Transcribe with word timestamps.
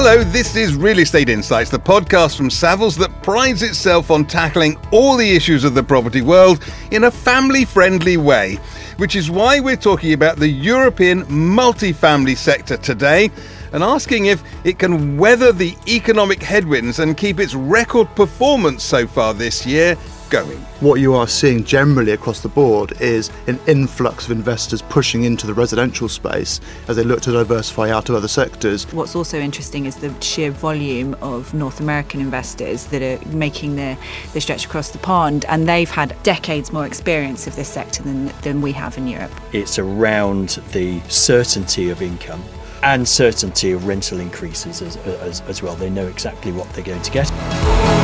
Hello, 0.00 0.22
this 0.22 0.54
is 0.54 0.76
Real 0.76 1.00
Estate 1.00 1.28
Insights, 1.28 1.70
the 1.70 1.76
podcast 1.76 2.36
from 2.36 2.50
Savills 2.50 2.96
that 2.98 3.20
prides 3.20 3.64
itself 3.64 4.12
on 4.12 4.24
tackling 4.24 4.78
all 4.92 5.16
the 5.16 5.28
issues 5.28 5.64
of 5.64 5.74
the 5.74 5.82
property 5.82 6.22
world 6.22 6.64
in 6.92 7.02
a 7.02 7.10
family 7.10 7.64
friendly 7.64 8.16
way, 8.16 8.60
which 8.98 9.16
is 9.16 9.28
why 9.28 9.58
we're 9.58 9.74
talking 9.74 10.12
about 10.12 10.36
the 10.36 10.46
European 10.46 11.24
multifamily 11.24 12.36
sector 12.36 12.76
today 12.76 13.28
and 13.72 13.82
asking 13.82 14.26
if 14.26 14.40
it 14.64 14.78
can 14.78 15.18
weather 15.18 15.50
the 15.50 15.74
economic 15.88 16.40
headwinds 16.44 17.00
and 17.00 17.16
keep 17.16 17.40
its 17.40 17.56
record 17.56 18.06
performance 18.14 18.84
so 18.84 19.04
far 19.04 19.34
this 19.34 19.66
year 19.66 19.96
going. 20.28 20.58
What 20.80 21.00
you 21.00 21.14
are 21.14 21.26
seeing 21.26 21.64
generally 21.64 22.12
across 22.12 22.40
the 22.40 22.48
board 22.48 23.00
is 23.00 23.30
an 23.46 23.58
influx 23.66 24.26
of 24.26 24.32
investors 24.32 24.82
pushing 24.82 25.24
into 25.24 25.46
the 25.46 25.54
residential 25.54 26.08
space 26.08 26.60
as 26.86 26.96
they 26.96 27.04
look 27.04 27.20
to 27.22 27.32
diversify 27.32 27.90
out 27.90 28.08
of 28.08 28.14
other 28.14 28.28
sectors. 28.28 28.84
What's 28.92 29.16
also 29.16 29.38
interesting 29.38 29.86
is 29.86 29.96
the 29.96 30.14
sheer 30.20 30.50
volume 30.50 31.14
of 31.20 31.52
North 31.54 31.80
American 31.80 32.20
investors 32.20 32.86
that 32.86 33.02
are 33.02 33.28
making 33.28 33.76
the, 33.76 33.96
the 34.32 34.40
stretch 34.40 34.66
across 34.66 34.90
the 34.90 34.98
pond, 34.98 35.44
and 35.46 35.68
they've 35.68 35.90
had 35.90 36.16
decades 36.22 36.72
more 36.72 36.86
experience 36.86 37.46
of 37.46 37.56
this 37.56 37.68
sector 37.68 38.02
than, 38.02 38.26
than 38.42 38.60
we 38.60 38.72
have 38.72 38.96
in 38.98 39.06
Europe. 39.06 39.32
It's 39.52 39.78
around 39.78 40.60
the 40.72 41.00
certainty 41.08 41.90
of 41.90 42.02
income 42.02 42.42
and 42.82 43.08
certainty 43.08 43.72
of 43.72 43.86
rental 43.86 44.20
increases 44.20 44.82
as, 44.82 44.96
as, 44.96 45.40
as 45.42 45.62
well. 45.62 45.74
They 45.74 45.90
know 45.90 46.06
exactly 46.06 46.52
what 46.52 46.72
they're 46.74 46.84
going 46.84 47.02
to 47.02 47.10
get. 47.10 47.97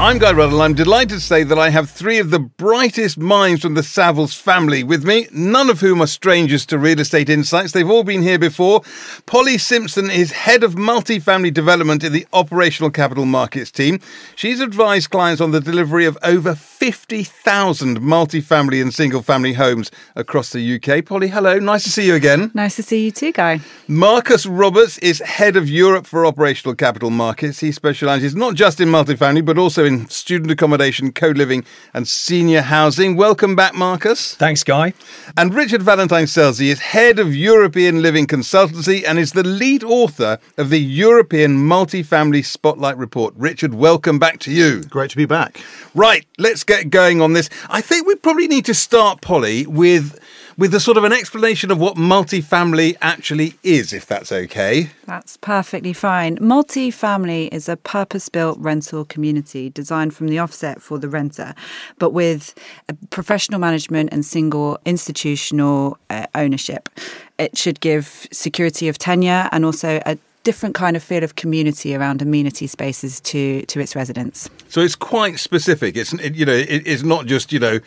I'm 0.00 0.16
Guy 0.16 0.32
Ruddle. 0.32 0.62
I'm 0.62 0.72
delighted 0.72 1.10
to 1.10 1.20
say 1.20 1.42
that 1.42 1.58
I 1.58 1.68
have 1.68 1.90
three 1.90 2.16
of 2.16 2.30
the 2.30 2.38
brightest 2.38 3.18
minds 3.18 3.60
from 3.60 3.74
the 3.74 3.82
Savills 3.82 4.34
family 4.34 4.82
with 4.82 5.04
me, 5.04 5.28
none 5.30 5.68
of 5.68 5.82
whom 5.82 6.00
are 6.00 6.06
strangers 6.06 6.64
to 6.66 6.78
real 6.78 7.00
estate 7.00 7.28
insights. 7.28 7.72
They've 7.72 7.88
all 7.88 8.02
been 8.02 8.22
here 8.22 8.38
before. 8.38 8.80
Polly 9.26 9.58
Simpson 9.58 10.08
is 10.08 10.32
head 10.32 10.64
of 10.64 10.74
multifamily 10.74 11.52
development 11.52 12.02
in 12.02 12.14
the 12.14 12.26
operational 12.32 12.90
capital 12.90 13.26
markets 13.26 13.70
team. 13.70 14.00
She's 14.36 14.60
advised 14.60 15.10
clients 15.10 15.42
on 15.42 15.50
the 15.50 15.60
delivery 15.60 16.06
of 16.06 16.16
over 16.22 16.54
50,000 16.54 18.00
multifamily 18.00 18.80
and 18.80 18.94
single 18.94 19.20
family 19.20 19.52
homes 19.52 19.90
across 20.16 20.48
the 20.48 20.76
UK. 20.76 21.04
Polly, 21.04 21.28
hello. 21.28 21.58
Nice 21.58 21.84
to 21.84 21.90
see 21.90 22.06
you 22.06 22.14
again. 22.14 22.50
Nice 22.54 22.76
to 22.76 22.82
see 22.82 23.04
you 23.04 23.10
too, 23.10 23.32
Guy. 23.32 23.60
Marcus 23.86 24.46
Roberts 24.46 24.96
is 24.98 25.18
head 25.18 25.56
of 25.56 25.68
Europe 25.68 26.06
for 26.06 26.24
operational 26.24 26.74
capital 26.74 27.10
markets. 27.10 27.60
He 27.60 27.70
specialises 27.70 28.34
not 28.34 28.54
just 28.54 28.80
in 28.80 28.88
multifamily, 28.88 29.44
but 29.44 29.58
also 29.58 29.89
in 29.90 30.08
student 30.08 30.50
accommodation, 30.50 31.12
co 31.12 31.28
living, 31.28 31.64
and 31.92 32.06
senior 32.06 32.62
housing. 32.62 33.16
Welcome 33.16 33.56
back, 33.56 33.74
Marcus. 33.74 34.36
Thanks, 34.36 34.62
Guy. 34.62 34.94
And 35.36 35.52
Richard 35.52 35.82
Valentine 35.82 36.24
Selsey 36.24 36.68
is 36.68 36.78
head 36.78 37.18
of 37.18 37.34
European 37.34 38.00
Living 38.00 38.26
Consultancy 38.26 39.02
and 39.06 39.18
is 39.18 39.32
the 39.32 39.42
lead 39.42 39.82
author 39.82 40.38
of 40.56 40.70
the 40.70 40.78
European 40.78 41.56
Multifamily 41.56 42.44
Spotlight 42.44 42.96
Report. 42.96 43.34
Richard, 43.36 43.74
welcome 43.74 44.18
back 44.18 44.38
to 44.40 44.52
you. 44.52 44.82
Great 44.84 45.10
to 45.10 45.16
be 45.16 45.26
back. 45.26 45.60
Right, 45.94 46.24
let's 46.38 46.62
get 46.62 46.90
going 46.90 47.20
on 47.20 47.32
this. 47.32 47.50
I 47.68 47.80
think 47.80 48.06
we 48.06 48.14
probably 48.14 48.46
need 48.46 48.64
to 48.66 48.74
start, 48.74 49.20
Polly, 49.20 49.66
with 49.66 50.18
with 50.60 50.74
a 50.74 50.78
sort 50.78 50.98
of 50.98 51.04
an 51.04 51.12
explanation 51.12 51.70
of 51.70 51.80
what 51.80 51.96
multifamily 51.96 52.94
actually 53.00 53.54
is, 53.62 53.94
if 53.94 54.04
that's 54.04 54.30
okay. 54.30 54.90
That's 55.06 55.38
perfectly 55.38 55.94
fine. 55.94 56.36
Multifamily 56.36 57.48
is 57.50 57.66
a 57.66 57.78
purpose 57.78 58.28
built 58.28 58.58
rental 58.58 59.06
community 59.06 59.70
designed 59.70 60.14
from 60.14 60.28
the 60.28 60.38
offset 60.38 60.82
for 60.82 60.98
the 60.98 61.08
renter, 61.08 61.54
but 61.98 62.10
with 62.10 62.54
professional 63.08 63.58
management 63.58 64.10
and 64.12 64.22
single 64.22 64.78
institutional 64.84 65.96
uh, 66.10 66.26
ownership. 66.34 66.90
It 67.38 67.56
should 67.56 67.80
give 67.80 68.28
security 68.30 68.86
of 68.88 68.98
tenure 68.98 69.48
and 69.52 69.64
also 69.64 70.02
a 70.04 70.18
different 70.42 70.74
kind 70.74 70.94
of 70.94 71.02
feel 71.02 71.24
of 71.24 71.36
community 71.36 71.94
around 71.94 72.20
amenity 72.20 72.66
spaces 72.66 73.18
to 73.20 73.62
to 73.62 73.80
its 73.80 73.96
residents. 73.96 74.50
So 74.68 74.82
it's 74.82 74.96
quite 74.96 75.38
specific. 75.38 75.96
It's 75.96 76.12
you 76.12 76.44
know 76.44 76.52
it, 76.52 76.86
it's 76.86 77.02
not 77.02 77.24
just 77.24 77.50
you 77.50 77.58
know 77.58 77.80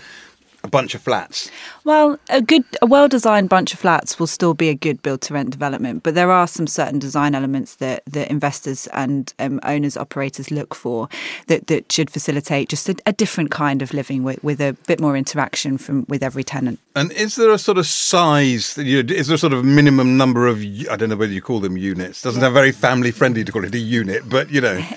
a 0.63 0.69
bunch 0.69 0.95
of 0.95 1.01
flats? 1.01 1.51
Well, 1.83 2.17
a 2.29 2.41
good, 2.41 2.63
a 2.81 2.85
well-designed 2.85 3.49
bunch 3.49 3.73
of 3.73 3.79
flats 3.79 4.17
will 4.17 4.27
still 4.27 4.53
be 4.53 4.69
a 4.69 4.75
good 4.75 5.01
build-to-rent 5.01 5.49
development, 5.49 6.03
but 6.03 6.15
there 6.15 6.31
are 6.31 6.47
some 6.47 6.67
certain 6.67 6.99
design 6.99 7.35
elements 7.35 7.75
that 7.75 8.03
that 8.05 8.29
investors 8.29 8.87
and 8.87 9.33
um, 9.39 9.59
owners, 9.63 9.97
operators 9.97 10.51
look 10.51 10.73
for 10.73 11.09
that 11.47 11.67
that 11.67 11.91
should 11.91 12.09
facilitate 12.09 12.69
just 12.69 12.87
a, 12.87 12.95
a 13.05 13.13
different 13.13 13.51
kind 13.51 13.81
of 13.81 13.93
living 13.93 14.23
with, 14.23 14.41
with 14.43 14.61
a 14.61 14.73
bit 14.87 14.99
more 14.99 15.17
interaction 15.17 15.77
from 15.77 16.05
with 16.07 16.23
every 16.23 16.43
tenant. 16.43 16.79
And 16.95 17.11
is 17.11 17.35
there 17.35 17.51
a 17.51 17.57
sort 17.57 17.77
of 17.77 17.85
size? 17.85 18.77
You 18.77 19.03
know, 19.03 19.13
is 19.13 19.27
there 19.27 19.35
a 19.35 19.39
sort 19.39 19.53
of 19.53 19.65
minimum 19.65 20.15
number 20.15 20.47
of? 20.47 20.61
I 20.89 20.95
don't 20.95 21.09
know 21.09 21.17
whether 21.17 21.33
you 21.33 21.41
call 21.41 21.59
them 21.59 21.77
units. 21.77 22.21
Doesn't 22.21 22.39
yeah. 22.39 22.45
sound 22.45 22.53
very 22.53 22.71
family-friendly 22.71 23.43
to 23.43 23.51
call 23.51 23.65
it 23.65 23.75
a 23.75 23.79
unit, 23.79 24.27
but 24.29 24.49
you 24.49 24.61
know. 24.61 24.81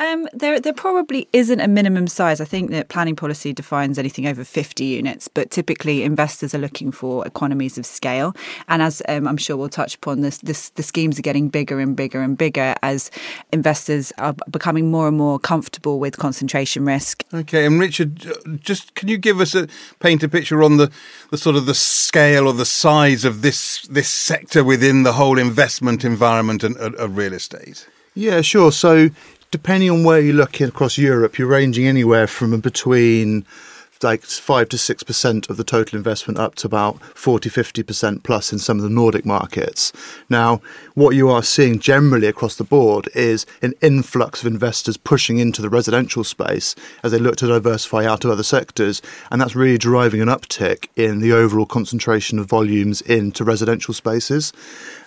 Um, 0.00 0.26
there, 0.32 0.58
there 0.58 0.72
probably 0.72 1.28
isn't 1.34 1.60
a 1.60 1.68
minimum 1.68 2.06
size. 2.06 2.40
I 2.40 2.46
think 2.46 2.70
that 2.70 2.88
planning 2.88 3.14
policy 3.14 3.52
defines 3.52 3.98
anything 3.98 4.26
over 4.26 4.44
50 4.44 4.82
units, 4.82 5.28
but 5.28 5.50
typically 5.50 6.02
investors 6.02 6.54
are 6.54 6.58
looking 6.58 6.90
for 6.90 7.26
economies 7.26 7.76
of 7.76 7.84
scale. 7.84 8.34
And 8.66 8.80
as 8.80 9.02
um, 9.10 9.28
I'm 9.28 9.36
sure 9.36 9.58
we'll 9.58 9.68
touch 9.68 9.96
upon, 9.96 10.22
this, 10.22 10.38
this, 10.38 10.70
the 10.70 10.82
schemes 10.82 11.18
are 11.18 11.22
getting 11.22 11.50
bigger 11.50 11.78
and 11.80 11.94
bigger 11.94 12.22
and 12.22 12.38
bigger 12.38 12.74
as 12.82 13.10
investors 13.52 14.10
are 14.16 14.34
becoming 14.50 14.90
more 14.90 15.06
and 15.06 15.18
more 15.18 15.38
comfortable 15.38 16.00
with 16.00 16.16
concentration 16.16 16.86
risk. 16.86 17.22
Okay, 17.34 17.66
and 17.66 17.78
Richard, 17.78 18.26
just 18.62 18.94
can 18.94 19.08
you 19.08 19.18
give 19.18 19.38
us 19.38 19.54
a 19.54 19.68
paint 19.98 20.22
a 20.22 20.30
picture 20.30 20.62
on 20.62 20.78
the, 20.78 20.90
the 21.30 21.36
sort 21.36 21.56
of 21.56 21.66
the 21.66 21.74
scale 21.74 22.46
or 22.46 22.54
the 22.54 22.64
size 22.64 23.26
of 23.26 23.42
this 23.42 23.86
this 23.88 24.08
sector 24.08 24.64
within 24.64 25.02
the 25.02 25.12
whole 25.12 25.38
investment 25.38 26.06
environment 26.06 26.64
and, 26.64 26.76
of 26.78 27.18
real 27.18 27.34
estate? 27.34 27.86
Yeah, 28.14 28.40
sure. 28.40 28.72
So 28.72 29.10
depending 29.50 29.90
on 29.90 30.04
where 30.04 30.20
you're 30.20 30.34
looking 30.34 30.68
across 30.68 30.96
Europe, 30.98 31.38
you're 31.38 31.48
ranging 31.48 31.86
anywhere 31.86 32.26
from 32.26 32.58
between 32.60 33.44
like 34.02 34.22
5 34.22 34.68
to 34.70 34.76
6% 34.76 35.50
of 35.50 35.56
the 35.56 35.64
total 35.64 35.96
investment 35.96 36.38
up 36.38 36.54
to 36.56 36.66
about 36.66 37.02
40 37.16 37.50
50% 37.50 38.22
plus 38.22 38.52
in 38.52 38.58
some 38.58 38.78
of 38.78 38.82
the 38.82 38.90
Nordic 38.90 39.26
markets. 39.26 39.92
Now, 40.28 40.60
what 40.94 41.14
you 41.14 41.28
are 41.28 41.42
seeing 41.42 41.78
generally 41.78 42.26
across 42.26 42.56
the 42.56 42.64
board 42.64 43.08
is 43.14 43.46
an 43.62 43.74
influx 43.80 44.40
of 44.40 44.46
investors 44.46 44.96
pushing 44.96 45.38
into 45.38 45.62
the 45.62 45.68
residential 45.68 46.24
space 46.24 46.74
as 47.02 47.12
they 47.12 47.18
look 47.18 47.36
to 47.36 47.46
diversify 47.46 48.04
out 48.04 48.24
of 48.24 48.30
other 48.30 48.42
sectors, 48.42 49.02
and 49.30 49.40
that's 49.40 49.56
really 49.56 49.78
driving 49.78 50.20
an 50.20 50.28
uptick 50.28 50.88
in 50.96 51.20
the 51.20 51.32
overall 51.32 51.66
concentration 51.66 52.38
of 52.38 52.46
volumes 52.46 53.00
into 53.02 53.44
residential 53.44 53.94
spaces. 53.94 54.52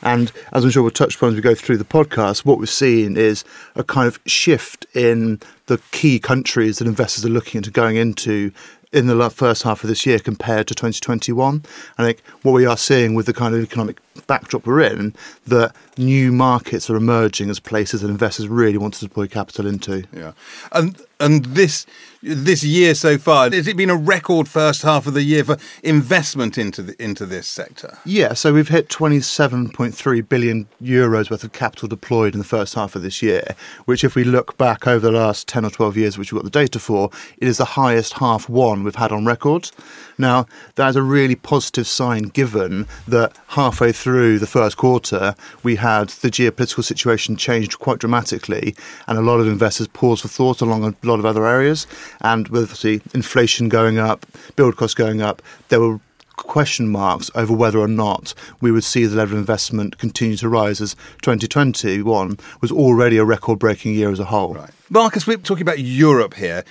And 0.02 0.32
as 0.52 0.64
I'm 0.64 0.70
sure 0.70 0.84
we'll 0.84 0.92
touch 0.92 1.16
upon 1.16 1.30
as 1.30 1.36
we 1.36 1.42
go 1.42 1.56
through 1.56 1.78
the 1.78 1.86
podcast, 1.86 2.46
what 2.46 2.60
we're 2.60 2.66
seeing 2.66 3.18
is 3.18 3.44
a 3.76 3.84
kind 3.84 4.08
of 4.08 4.20
shift 4.26 4.86
in 4.94 5.40
the 5.68 5.80
key 5.92 6.20
countries 6.20 6.80
that 6.80 6.88
investors 6.88 7.26
are 7.26 7.30
looking 7.30 7.60
into 7.60 7.72
going 7.72 7.96
into 7.96 8.52
in 8.94 9.08
the 9.08 9.30
first 9.30 9.64
half 9.64 9.84
of 9.84 9.90
this 9.90 10.06
year 10.06 10.20
compared 10.20 10.68
to 10.68 10.76
2021. 10.76 11.64
I 11.98 12.04
think 12.04 12.22
what 12.44 12.52
we 12.52 12.66
are 12.66 12.78
seeing 12.78 13.16
with 13.16 13.26
the 13.26 13.34
kind 13.34 13.56
of 13.56 13.62
economic 13.62 14.00
backdrop 14.28 14.66
we're 14.66 14.82
in, 14.82 15.16
that 15.48 15.76
new 15.98 16.32
markets 16.32 16.90
are 16.90 16.96
emerging 16.96 17.50
as 17.50 17.60
places 17.60 18.02
that 18.02 18.10
investors 18.10 18.48
really 18.48 18.78
want 18.78 18.94
to 18.96 19.00
deploy 19.06 19.28
capital 19.28 19.68
into. 19.68 20.06
Yeah, 20.14 20.34
and 20.72 21.00
and 21.20 21.46
this 21.46 21.86
this 22.22 22.64
year 22.64 22.96
so 22.96 23.18
far 23.18 23.50
has 23.50 23.68
it 23.68 23.76
been 23.76 23.90
a 23.90 23.96
record 23.96 24.48
first 24.48 24.82
half 24.82 25.08
of 25.08 25.14
the 25.14 25.24
year 25.24 25.44
for 25.44 25.58
investment 25.84 26.58
into 26.58 26.82
the, 26.82 27.04
into 27.04 27.26
this 27.26 27.48
sector? 27.48 27.98
Yeah, 28.06 28.34
so 28.34 28.54
we've 28.54 28.70
hit 28.70 28.88
27.3 28.88 30.30
billion 30.30 30.68
euros 30.82 31.30
worth 31.30 31.44
of 31.44 31.52
capital 31.52 31.90
deployed 31.90 32.34
in 32.34 32.40
the 32.40 32.46
first 32.46 32.76
half 32.76 32.96
of 32.96 33.02
this 33.02 33.22
year, 33.22 33.56
which 33.86 34.06
if 34.06 34.16
we 34.16 34.24
look 34.24 34.58
back 34.58 34.88
over 34.88 35.00
the 35.00 35.12
last 35.12 35.48
10 35.50 35.66
or 35.66 35.70
12 35.70 35.98
years, 35.98 36.18
which 36.18 36.32
we've 36.32 36.42
got 36.42 36.46
the 36.46 36.60
data 36.60 36.80
for, 36.80 37.10
it 37.38 37.48
is 37.48 37.58
the 37.58 37.66
highest 37.66 38.14
half 38.14 38.48
one 38.48 38.84
we've 38.84 38.96
had 38.96 39.12
on 39.12 39.26
record. 39.26 39.72
Now, 40.18 40.46
that 40.76 40.90
is 40.90 40.96
a 40.96 41.04
really 41.04 41.36
positive 41.36 41.88
sign 41.88 42.24
given 42.24 42.88
that 43.08 43.38
halfway 43.50 43.92
through 43.92 44.40
the 44.40 44.48
first 44.48 44.78
quarter, 44.78 45.36
we 45.62 45.76
had 45.84 46.10
the 46.24 46.30
geopolitical 46.30 46.84
situation 46.84 47.36
changed 47.36 47.78
quite 47.78 48.00
dramatically, 48.00 48.74
and 49.06 49.18
a 49.18 49.22
lot 49.22 49.42
of 49.42 49.48
investors 49.48 49.90
paused 49.90 50.22
for 50.22 50.30
thought 50.30 50.62
along 50.62 50.86
a 50.86 50.96
lot 51.06 51.20
of 51.20 51.26
other 51.26 51.46
areas. 51.46 51.86
And 52.22 52.48
with 52.48 52.64
obviously 52.64 53.02
inflation 53.14 53.68
going 53.68 53.98
up, 54.00 54.26
build 54.56 54.78
costs 54.78 54.96
going 54.96 55.22
up, 55.22 55.42
there 55.68 55.82
were 55.82 56.00
question 56.38 56.88
marks 56.88 57.30
over 57.36 57.54
whether 57.54 57.80
or 57.80 57.88
not 57.88 58.34
we 58.62 58.72
would 58.72 58.84
see 58.84 59.06
the 59.06 59.16
level 59.16 59.36
of 59.36 59.40
investment 59.40 59.98
continue 59.98 60.38
to 60.38 60.50
rise 60.50 60.82
as 60.82 60.96
2021 61.22 62.38
was 62.62 62.72
already 62.72 63.18
a 63.18 63.26
record 63.26 63.60
breaking 63.60 63.94
year 63.94 64.10
as 64.10 64.20
a 64.20 64.26
whole. 64.26 64.56
Right. 64.56 64.72
Marcus, 64.90 65.28
we're 65.28 65.38
talking 65.38 65.62
about 65.62 65.80
Europe 65.80 66.36
here. 66.36 66.64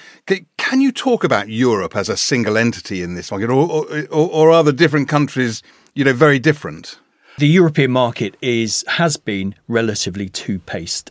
Can 0.57 0.81
you 0.81 0.91
talk 0.91 1.23
about 1.23 1.49
Europe 1.49 1.95
as 1.95 2.09
a 2.09 2.17
single 2.17 2.57
entity 2.57 3.03
in 3.03 3.15
this 3.15 3.31
market, 3.31 3.51
or, 3.51 3.87
or, 4.11 4.29
or 4.31 4.51
are 4.51 4.65
the 4.65 4.73
different 4.73 5.09
countries, 5.09 5.63
you 5.95 6.03
know, 6.03 6.15
very 6.15 6.39
different? 6.39 6.99
The 7.39 7.49
European 7.49 7.91
market 7.91 8.37
is 8.43 8.85
has 8.87 9.17
been 9.17 9.55
relatively 9.67 10.29
two 10.29 10.59
paced. 10.59 11.11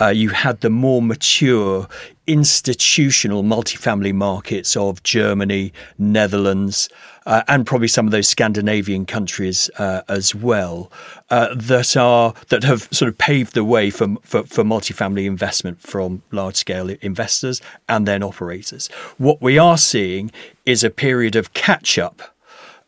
Uh, 0.00 0.08
you 0.08 0.30
had 0.30 0.60
the 0.60 0.70
more 0.70 1.00
mature 1.00 1.86
institutional 2.26 3.42
multifamily 3.42 4.12
markets 4.12 4.76
of 4.76 5.02
Germany, 5.02 5.72
Netherlands, 5.98 6.88
uh, 7.26 7.42
and 7.46 7.66
probably 7.66 7.88
some 7.88 8.06
of 8.06 8.12
those 8.12 8.26
Scandinavian 8.26 9.04
countries 9.06 9.70
uh, 9.78 10.02
as 10.08 10.34
well 10.34 10.90
uh, 11.30 11.54
that 11.54 11.96
are 11.96 12.34
that 12.48 12.64
have 12.64 12.88
sort 12.90 13.10
of 13.10 13.18
paved 13.18 13.54
the 13.54 13.64
way 13.64 13.90
for, 13.90 14.16
for, 14.22 14.44
for 14.44 14.64
multifamily 14.64 15.26
investment 15.26 15.80
from 15.80 16.22
large 16.30 16.56
scale 16.56 16.88
investors 16.88 17.60
and 17.88 18.08
then 18.08 18.22
operators. 18.22 18.88
What 19.18 19.42
we 19.42 19.58
are 19.58 19.78
seeing 19.78 20.30
is 20.64 20.82
a 20.82 20.90
period 20.90 21.36
of 21.36 21.52
catch 21.52 21.98
up 21.98 22.34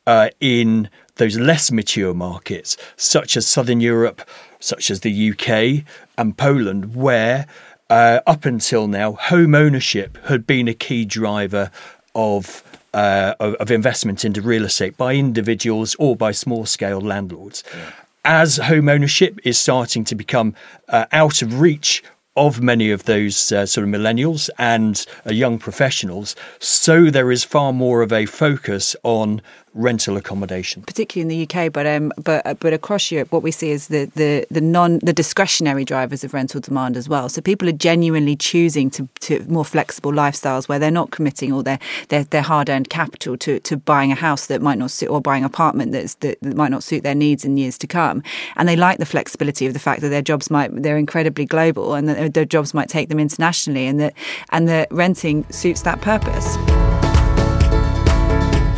uh, 0.06 0.30
in 0.40 0.88
those 1.16 1.38
less 1.38 1.70
mature 1.70 2.14
markets, 2.14 2.76
such 2.96 3.36
as 3.36 3.46
Southern 3.46 3.80
Europe, 3.80 4.22
such 4.60 4.90
as 4.90 5.00
the 5.00 5.30
UK 5.30 5.84
and 6.16 6.36
Poland, 6.36 6.94
where 6.94 7.46
uh, 7.88 8.20
up 8.26 8.44
until 8.44 8.88
now, 8.88 9.12
home 9.12 9.54
ownership 9.54 10.18
had 10.26 10.46
been 10.46 10.68
a 10.68 10.74
key 10.74 11.04
driver 11.04 11.70
of, 12.14 12.62
uh, 12.94 13.34
of, 13.38 13.70
investment 13.70 14.24
into 14.24 14.40
real 14.40 14.64
estate 14.64 14.96
by 14.96 15.14
individuals 15.14 15.94
or 15.98 16.16
by 16.16 16.32
small 16.32 16.66
scale 16.66 17.00
landlords. 17.00 17.62
Yeah. 17.72 17.90
As 18.24 18.56
home 18.56 18.88
ownership 18.88 19.38
is 19.44 19.56
starting 19.56 20.04
to 20.06 20.16
become 20.16 20.54
uh, 20.88 21.06
out 21.12 21.42
of 21.42 21.60
reach 21.60 22.02
of 22.34 22.60
many 22.60 22.90
of 22.90 23.04
those 23.04 23.52
uh, 23.52 23.64
sort 23.64 23.86
of 23.86 23.94
millennials 23.94 24.50
and 24.58 25.06
uh, 25.24 25.32
young 25.32 25.58
professionals, 25.58 26.36
so 26.58 27.04
there 27.04 27.30
is 27.30 27.44
far 27.44 27.72
more 27.72 28.02
of 28.02 28.12
a 28.12 28.26
focus 28.26 28.94
on 29.02 29.40
rental 29.76 30.16
accommodation, 30.16 30.82
particularly 30.82 31.22
in 31.22 31.28
the 31.28 31.46
UK, 31.46 31.72
but 31.72 31.86
um, 31.86 32.10
but 32.22 32.44
uh, 32.46 32.54
but 32.54 32.72
across 32.72 33.10
Europe, 33.10 33.30
what 33.30 33.42
we 33.42 33.50
see 33.50 33.70
is 33.70 33.88
the 33.88 34.10
the 34.14 34.46
the 34.50 34.60
non 34.60 34.98
the 35.00 35.12
discretionary 35.12 35.84
drivers 35.84 36.24
of 36.24 36.34
rental 36.34 36.60
demand 36.60 36.96
as 36.96 37.08
well. 37.08 37.28
So 37.28 37.40
people 37.40 37.68
are 37.68 37.72
genuinely 37.72 38.34
choosing 38.34 38.90
to, 38.90 39.08
to 39.20 39.44
more 39.48 39.64
flexible 39.64 40.12
lifestyles 40.12 40.68
where 40.68 40.78
they're 40.78 40.90
not 40.90 41.10
committing 41.10 41.52
all 41.52 41.62
their 41.62 41.78
their, 42.08 42.24
their 42.24 42.42
hard 42.42 42.68
earned 42.68 42.88
capital 42.88 43.36
to, 43.38 43.60
to 43.60 43.76
buying 43.76 44.10
a 44.10 44.14
house 44.14 44.46
that 44.46 44.62
might 44.62 44.78
not 44.78 44.90
suit 44.90 45.08
or 45.08 45.20
buying 45.20 45.44
an 45.44 45.46
apartment 45.46 45.92
that's 45.92 46.14
that, 46.16 46.38
that 46.40 46.56
might 46.56 46.70
not 46.70 46.82
suit 46.82 47.02
their 47.02 47.14
needs 47.14 47.44
in 47.44 47.56
years 47.56 47.78
to 47.78 47.86
come, 47.86 48.22
and 48.56 48.68
they 48.68 48.76
like 48.76 48.98
the 48.98 49.06
flexibility 49.06 49.66
of 49.66 49.74
the 49.74 49.78
fact 49.78 50.00
that 50.00 50.08
their 50.08 50.22
jobs 50.22 50.50
might 50.50 50.70
they're 50.82 50.98
incredibly 50.98 51.44
global 51.44 51.94
and 51.94 52.08
that 52.08 52.34
their 52.34 52.44
jobs 52.44 52.72
might 52.72 52.88
take 52.88 53.08
them 53.08 53.20
internationally, 53.20 53.86
and 53.86 54.00
that 54.00 54.14
and 54.50 54.68
that 54.68 54.88
renting 54.90 55.44
suits 55.50 55.82
that 55.82 56.00
purpose. 56.00 56.56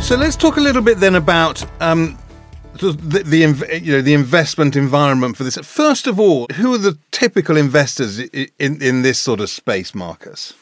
So 0.09 0.15
let's 0.15 0.35
talk 0.35 0.57
a 0.57 0.59
little 0.59 0.81
bit 0.81 0.99
then 0.99 1.13
about 1.13 1.63
um, 1.79 2.17
the, 2.73 2.93
the, 2.93 3.37
you 3.79 3.91
know 3.91 4.01
the 4.01 4.15
investment 4.15 4.75
environment 4.75 5.37
for 5.37 5.43
this. 5.43 5.55
First 5.59 6.07
of 6.07 6.19
all, 6.19 6.47
who 6.55 6.73
are 6.73 6.79
the 6.79 6.97
typical 7.11 7.55
investors 7.55 8.17
in 8.17 8.49
in 8.57 9.03
this 9.03 9.19
sort 9.19 9.39
of 9.39 9.51
space, 9.51 9.93
Marcus? 9.93 10.55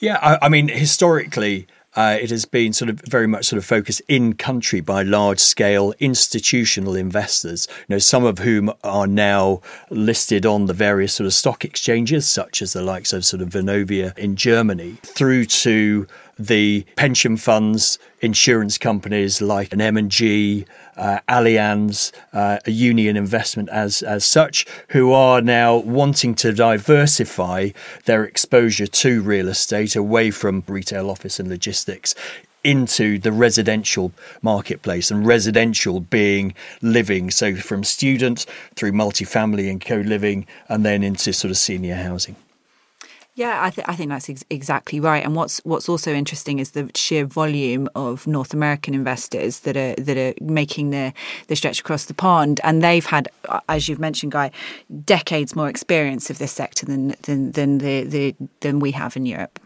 Yeah, 0.00 0.18
I, 0.20 0.44
I 0.44 0.48
mean 0.50 0.68
historically. 0.68 1.66
Uh, 1.96 2.18
it 2.20 2.30
has 2.30 2.44
been 2.44 2.72
sort 2.72 2.90
of 2.90 3.00
very 3.08 3.26
much 3.26 3.46
sort 3.46 3.58
of 3.58 3.64
focused 3.64 4.02
in 4.06 4.34
country 4.34 4.80
by 4.80 5.02
large 5.02 5.40
scale 5.40 5.92
institutional 5.98 6.94
investors, 6.94 7.66
you 7.88 7.94
know, 7.94 7.98
some 7.98 8.24
of 8.24 8.38
whom 8.38 8.70
are 8.84 9.06
now 9.06 9.60
listed 9.90 10.46
on 10.46 10.66
the 10.66 10.74
various 10.74 11.14
sort 11.14 11.26
of 11.26 11.32
stock 11.32 11.64
exchanges, 11.64 12.28
such 12.28 12.62
as 12.62 12.74
the 12.74 12.82
likes 12.82 13.12
of 13.12 13.24
sort 13.24 13.42
of 13.42 13.48
Vonovia 13.48 14.16
in 14.16 14.36
Germany, 14.36 14.98
through 15.02 15.46
to 15.46 16.06
the 16.38 16.84
pension 16.96 17.36
funds, 17.36 17.98
insurance 18.20 18.78
companies 18.78 19.42
like 19.42 19.72
an 19.72 19.80
M&G, 19.80 20.64
uh, 20.96 21.20
Allianz, 21.28 22.12
uh, 22.32 22.58
a 22.64 22.70
union 22.70 23.16
investment 23.16 23.68
as 23.70 24.02
as 24.02 24.24
such, 24.24 24.66
who 24.88 25.12
are 25.12 25.40
now 25.40 25.76
wanting 25.76 26.34
to 26.36 26.52
diversify 26.52 27.70
their 28.04 28.24
exposure 28.24 28.86
to 28.86 29.22
real 29.22 29.48
estate 29.48 29.96
away 29.96 30.30
from 30.30 30.62
retail, 30.66 31.10
office, 31.10 31.38
and 31.40 31.48
logistics 31.48 32.14
into 32.64 33.18
the 33.18 33.32
residential 33.32 34.12
marketplace 34.42 35.10
and 35.10 35.26
residential 35.26 36.00
being 36.00 36.52
living 36.82 37.30
so 37.30 37.54
from 37.54 37.84
student 37.84 38.44
through 38.74 38.90
multifamily 38.90 39.70
and 39.70 39.80
co-living 39.80 40.44
and 40.68 40.84
then 40.84 41.04
into 41.04 41.32
sort 41.32 41.50
of 41.52 41.56
senior 41.56 41.94
housing 41.94 42.34
yeah, 43.38 43.62
I, 43.62 43.70
th- 43.70 43.86
I 43.88 43.94
think 43.94 44.10
that's 44.10 44.28
ex- 44.28 44.44
exactly 44.50 44.98
right. 44.98 45.24
And 45.24 45.36
what's 45.36 45.58
what's 45.58 45.88
also 45.88 46.12
interesting 46.12 46.58
is 46.58 46.72
the 46.72 46.90
sheer 46.96 47.24
volume 47.24 47.88
of 47.94 48.26
North 48.26 48.52
American 48.52 48.94
investors 48.94 49.60
that 49.60 49.76
are 49.76 49.94
that 49.94 50.16
are 50.18 50.34
making 50.44 50.90
the 50.90 51.12
the 51.46 51.54
stretch 51.54 51.78
across 51.78 52.06
the 52.06 52.14
pond, 52.14 52.60
and 52.64 52.82
they've 52.82 53.06
had, 53.06 53.28
as 53.68 53.88
you've 53.88 54.00
mentioned, 54.00 54.32
Guy, 54.32 54.50
decades 55.04 55.54
more 55.54 55.68
experience 55.68 56.30
of 56.30 56.38
this 56.38 56.50
sector 56.50 56.84
than 56.84 57.14
than 57.22 57.52
than 57.52 57.78
the, 57.78 58.02
the 58.02 58.34
than 58.58 58.80
we 58.80 58.90
have 58.90 59.16
in 59.16 59.24
Europe 59.24 59.60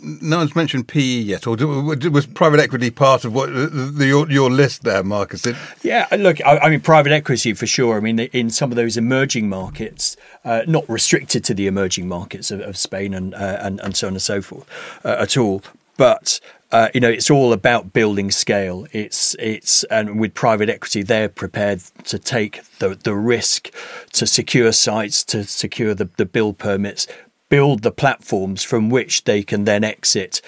no 0.00 0.38
one's 0.38 0.56
mentioned 0.56 0.88
PE 0.88 1.00
yet, 1.00 1.46
or 1.46 1.56
was 1.56 2.26
private 2.26 2.58
equity 2.58 2.90
part 2.90 3.24
of 3.24 3.34
what 3.34 3.52
the, 3.52 4.06
your, 4.06 4.30
your 4.30 4.50
list 4.50 4.82
there, 4.82 5.02
Marcus? 5.02 5.44
It... 5.44 5.56
Yeah, 5.82 6.06
look, 6.12 6.44
I, 6.44 6.58
I, 6.58 6.70
mean, 6.70 6.80
private 6.80 7.12
equity 7.12 7.52
for 7.52 7.66
sure. 7.66 7.98
I 7.98 8.00
mean, 8.00 8.18
in 8.18 8.48
some 8.48 8.72
of 8.72 8.76
those 8.76 8.96
emerging 8.96 9.50
markets, 9.50 10.16
uh, 10.44 10.62
not 10.66 10.88
restricted 10.88 11.44
to 11.44 11.54
the 11.54 11.66
emerging 11.66 12.08
markets 12.08 12.50
of, 12.50 12.60
of 12.60 12.78
Spain 12.78 13.12
and, 13.12 13.34
uh, 13.34 13.58
and, 13.60 13.78
and 13.80 13.94
so 13.94 14.06
on 14.06 14.14
and 14.14 14.22
so 14.22 14.40
forth 14.40 14.66
uh, 15.04 15.16
at 15.20 15.36
all, 15.36 15.62
but 15.98 16.40
uh, 16.72 16.88
you 16.92 17.00
know, 17.00 17.10
it's 17.10 17.30
all 17.30 17.52
about 17.52 17.92
building 17.92 18.32
scale. 18.32 18.86
It's 18.90 19.36
it's 19.38 19.84
and 19.84 20.18
with 20.18 20.34
private 20.34 20.68
equity, 20.68 21.02
they're 21.02 21.28
prepared 21.28 21.80
to 22.06 22.18
take 22.18 22.62
the 22.78 22.96
the 22.96 23.14
risk 23.14 23.70
to 24.14 24.26
secure 24.26 24.72
sites, 24.72 25.22
to 25.24 25.44
secure 25.44 25.94
the 25.94 26.08
the 26.16 26.26
build 26.26 26.58
permits, 26.58 27.06
build 27.48 27.82
the 27.82 27.92
platforms 27.92 28.62
from 28.62 28.90
which 28.90 29.24
they 29.24 29.42
can 29.42 29.64
then 29.64 29.84
exit 29.84 30.40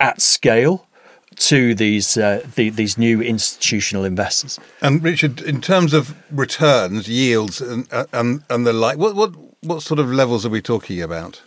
at 0.00 0.20
scale 0.20 0.86
to 1.36 1.74
these 1.74 2.16
uh, 2.16 2.46
the, 2.54 2.70
these 2.70 2.96
new 2.96 3.20
institutional 3.20 4.04
investors. 4.04 4.58
And 4.80 5.02
Richard, 5.02 5.40
in 5.40 5.60
terms 5.60 5.92
of 5.92 6.14
returns, 6.30 7.08
yields, 7.08 7.60
and 7.60 7.88
and, 8.12 8.42
and 8.48 8.66
the 8.66 8.72
like, 8.72 8.98
what 8.98 9.14
what 9.14 9.32
what 9.62 9.82
sort 9.82 9.98
of 10.00 10.10
levels 10.10 10.46
are 10.46 10.50
we 10.50 10.62
talking 10.62 11.02
about? 11.02 11.42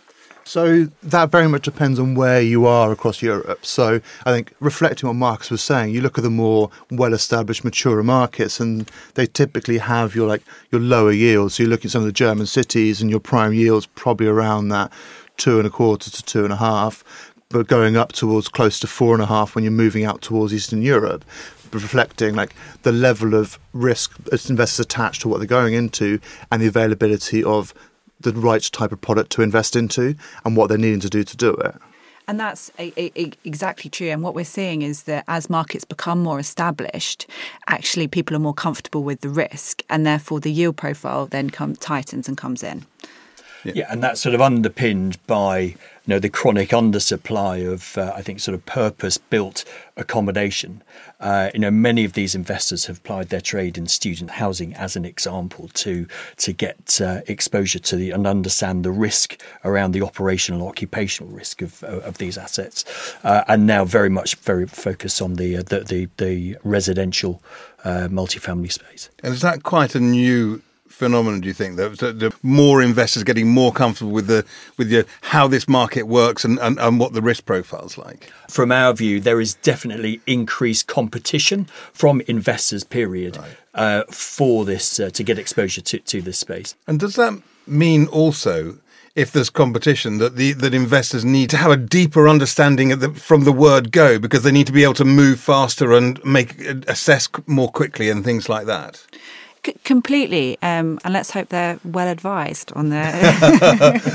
So 0.48 0.88
that 1.02 1.30
very 1.30 1.46
much 1.46 1.64
depends 1.64 2.00
on 2.00 2.14
where 2.14 2.40
you 2.40 2.64
are 2.64 2.90
across 2.90 3.20
Europe. 3.20 3.66
So 3.66 4.00
I 4.24 4.32
think 4.32 4.54
reflecting 4.60 5.06
on 5.06 5.20
what 5.20 5.28
Marcus 5.28 5.50
was 5.50 5.60
saying, 5.60 5.92
you 5.92 6.00
look 6.00 6.16
at 6.16 6.24
the 6.24 6.30
more 6.30 6.70
well-established, 6.90 7.64
mature 7.64 8.02
markets, 8.02 8.58
and 8.58 8.90
they 9.12 9.26
typically 9.26 9.76
have 9.76 10.14
your 10.14 10.26
like 10.26 10.42
your 10.70 10.80
lower 10.80 11.12
yields. 11.12 11.56
So 11.56 11.64
you 11.64 11.68
look 11.68 11.84
at 11.84 11.90
some 11.90 12.00
of 12.00 12.06
the 12.06 12.12
German 12.12 12.46
cities, 12.46 13.02
and 13.02 13.10
your 13.10 13.20
prime 13.20 13.52
yields 13.52 13.84
probably 13.84 14.26
around 14.26 14.68
that 14.70 14.90
two 15.36 15.58
and 15.58 15.66
a 15.66 15.70
quarter 15.70 16.10
to 16.10 16.22
two 16.22 16.44
and 16.44 16.52
a 16.54 16.56
half, 16.56 17.04
but 17.50 17.66
going 17.66 17.98
up 17.98 18.12
towards 18.12 18.48
close 18.48 18.80
to 18.80 18.86
four 18.86 19.12
and 19.12 19.22
a 19.22 19.26
half 19.26 19.54
when 19.54 19.64
you're 19.64 19.70
moving 19.70 20.06
out 20.06 20.22
towards 20.22 20.54
Eastern 20.54 20.80
Europe 20.80 21.26
reflecting 21.72 22.34
like 22.34 22.54
the 22.82 22.92
level 22.92 23.34
of 23.34 23.58
risk 23.74 24.16
investors 24.48 24.80
attached 24.80 25.20
to 25.20 25.28
what 25.28 25.36
they're 25.38 25.46
going 25.46 25.74
into 25.74 26.18
and 26.50 26.62
the 26.62 26.66
availability 26.66 27.44
of 27.44 27.74
the 28.20 28.32
right 28.32 28.62
type 28.62 28.92
of 28.92 29.00
product 29.00 29.30
to 29.32 29.42
invest 29.42 29.76
into 29.76 30.14
and 30.44 30.56
what 30.56 30.68
they're 30.68 30.78
needing 30.78 31.00
to 31.00 31.10
do 31.10 31.24
to 31.24 31.36
do 31.36 31.50
it. 31.54 31.74
And 32.28 32.38
that's 32.38 32.70
a, 32.78 32.92
a, 33.00 33.10
a, 33.18 33.32
exactly 33.44 33.90
true. 33.90 34.08
And 34.08 34.22
what 34.22 34.34
we're 34.34 34.44
seeing 34.44 34.82
is 34.82 35.04
that 35.04 35.24
as 35.28 35.48
markets 35.48 35.86
become 35.86 36.22
more 36.22 36.38
established, 36.38 37.26
actually 37.68 38.06
people 38.06 38.36
are 38.36 38.40
more 38.40 38.52
comfortable 38.52 39.02
with 39.02 39.22
the 39.22 39.30
risk, 39.30 39.82
and 39.88 40.04
therefore 40.04 40.38
the 40.38 40.52
yield 40.52 40.76
profile 40.76 41.24
then 41.24 41.48
come, 41.48 41.74
tightens 41.74 42.28
and 42.28 42.36
comes 42.36 42.62
in. 42.62 42.84
Yeah. 43.64 43.72
yeah. 43.76 43.86
and 43.90 44.02
that's 44.02 44.20
sort 44.20 44.34
of 44.34 44.42
underpinned 44.42 45.18
by 45.26 45.74
you 46.08 46.14
know 46.14 46.18
the 46.18 46.30
chronic 46.30 46.70
undersupply 46.70 47.70
of 47.70 47.98
uh, 47.98 48.14
I 48.16 48.22
think 48.22 48.40
sort 48.40 48.54
of 48.54 48.64
purpose-built 48.64 49.66
accommodation. 49.94 50.82
Uh, 51.20 51.50
you 51.52 51.60
know, 51.60 51.70
many 51.70 52.02
of 52.06 52.14
these 52.14 52.34
investors 52.34 52.86
have 52.86 52.96
applied 52.96 53.28
their 53.28 53.42
trade 53.42 53.76
in 53.76 53.86
student 53.88 54.30
housing 54.30 54.72
as 54.74 54.96
an 54.96 55.04
example 55.04 55.68
to 55.74 56.06
to 56.38 56.52
get 56.54 56.98
uh, 57.02 57.20
exposure 57.26 57.78
to 57.80 57.96
the 57.96 58.10
and 58.10 58.26
understand 58.26 58.84
the 58.84 58.90
risk 58.90 59.38
around 59.66 59.92
the 59.92 60.00
operational 60.00 60.66
occupational 60.66 61.30
risk 61.30 61.60
of 61.60 61.84
of 61.84 62.16
these 62.16 62.38
assets, 62.38 62.86
uh, 63.22 63.44
and 63.46 63.66
now 63.66 63.84
very 63.84 64.08
much 64.08 64.34
very 64.36 64.66
focused 64.66 65.20
on 65.20 65.34
the 65.34 65.58
uh, 65.58 65.62
the, 65.62 65.80
the, 65.80 66.08
the 66.16 66.56
residential 66.64 67.42
uh, 67.84 68.08
multifamily 68.10 68.72
space. 68.72 69.10
And 69.22 69.34
is 69.34 69.42
that 69.42 69.62
quite 69.62 69.94
a 69.94 70.00
new 70.00 70.62
phenomenon 70.88 71.40
do 71.40 71.48
you 71.48 71.54
think 71.54 71.76
that 71.76 71.98
the 71.98 72.34
more 72.42 72.82
investors 72.82 73.22
getting 73.22 73.48
more 73.48 73.72
comfortable 73.72 74.12
with 74.12 74.26
the 74.26 74.44
with 74.76 74.90
the, 74.90 75.06
how 75.22 75.46
this 75.46 75.68
market 75.68 76.04
works 76.04 76.44
and, 76.44 76.58
and, 76.60 76.78
and 76.78 76.98
what 76.98 77.12
the 77.12 77.22
risk 77.22 77.46
profile's 77.46 77.98
like? 77.98 78.32
From 78.48 78.72
our 78.72 78.92
view 78.92 79.20
there 79.20 79.40
is 79.40 79.54
definitely 79.54 80.20
increased 80.26 80.86
competition 80.86 81.66
from 81.92 82.20
investors 82.22 82.84
period 82.84 83.36
right. 83.36 83.56
uh, 83.74 84.04
for 84.10 84.64
this 84.64 84.98
uh, 84.98 85.10
to 85.10 85.22
get 85.22 85.38
exposure 85.38 85.82
to, 85.82 85.98
to 85.98 86.22
this 86.22 86.38
space. 86.38 86.74
And 86.86 86.98
does 86.98 87.14
that 87.16 87.40
mean 87.66 88.06
also 88.06 88.78
if 89.14 89.32
there's 89.32 89.50
competition 89.50 90.18
that 90.18 90.36
the 90.36 90.52
that 90.52 90.72
investors 90.72 91.24
need 91.24 91.50
to 91.50 91.56
have 91.56 91.70
a 91.70 91.76
deeper 91.76 92.28
understanding 92.28 92.96
the, 93.00 93.10
from 93.10 93.44
the 93.44 93.52
word 93.52 93.90
go 93.90 94.18
because 94.18 94.42
they 94.42 94.52
need 94.52 94.66
to 94.66 94.72
be 94.72 94.84
able 94.84 94.94
to 94.94 95.04
move 95.04 95.40
faster 95.40 95.92
and 95.92 96.24
make 96.24 96.60
assess 96.86 97.28
more 97.46 97.68
quickly 97.70 98.08
and 98.10 98.24
things 98.24 98.48
like 98.48 98.66
that 98.66 99.04
c- 99.68 99.76
completely. 99.84 100.58
Um, 100.62 100.98
and 101.04 101.12
let's 101.12 101.30
hope 101.30 101.48
they're 101.48 101.78
well 101.84 102.08
advised 102.08 102.72
on 102.74 102.88
their. 102.90 103.12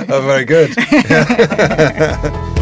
oh, 0.09 0.21
very 0.25 0.45
good. 0.45 0.73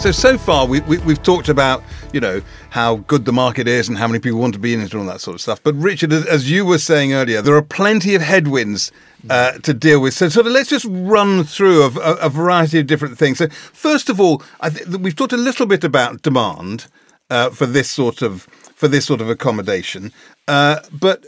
so 0.00 0.12
so 0.12 0.38
far 0.38 0.66
we, 0.66 0.80
we 0.80 0.98
we've 0.98 1.22
talked 1.22 1.48
about 1.48 1.82
you 2.12 2.20
know 2.20 2.42
how 2.70 2.96
good 2.96 3.24
the 3.24 3.32
market 3.32 3.66
is 3.66 3.88
and 3.88 3.96
how 3.98 4.06
many 4.06 4.18
people 4.18 4.38
want 4.38 4.54
to 4.54 4.60
be 4.60 4.74
in 4.74 4.80
it 4.80 4.92
and 4.92 5.00
all 5.00 5.06
that 5.06 5.20
sort 5.20 5.34
of 5.34 5.40
stuff. 5.40 5.62
But 5.62 5.74
Richard, 5.74 6.12
as, 6.12 6.26
as 6.26 6.50
you 6.50 6.64
were 6.64 6.78
saying 6.78 7.12
earlier, 7.12 7.42
there 7.42 7.54
are 7.54 7.62
plenty 7.62 8.14
of 8.14 8.22
headwinds 8.22 8.92
uh, 9.30 9.52
to 9.52 9.74
deal 9.74 10.00
with. 10.00 10.14
So 10.14 10.28
sort 10.28 10.46
of 10.46 10.52
let's 10.52 10.70
just 10.70 10.86
run 10.88 11.44
through 11.44 11.82
a, 11.82 11.90
a, 11.98 12.12
a 12.26 12.28
variety 12.28 12.78
of 12.78 12.86
different 12.86 13.18
things. 13.18 13.38
So 13.38 13.48
first 13.48 14.08
of 14.08 14.20
all, 14.20 14.42
I 14.60 14.70
th- 14.70 14.86
we've 14.98 15.16
talked 15.16 15.32
a 15.32 15.38
little 15.38 15.66
bit 15.66 15.84
about 15.84 16.22
demand 16.22 16.86
uh, 17.30 17.50
for 17.50 17.66
this 17.66 17.90
sort 17.90 18.22
of 18.22 18.46
for 18.76 18.86
this 18.88 19.06
sort 19.06 19.20
of 19.20 19.28
accommodation, 19.28 20.12
uh, 20.46 20.78
but 20.92 21.26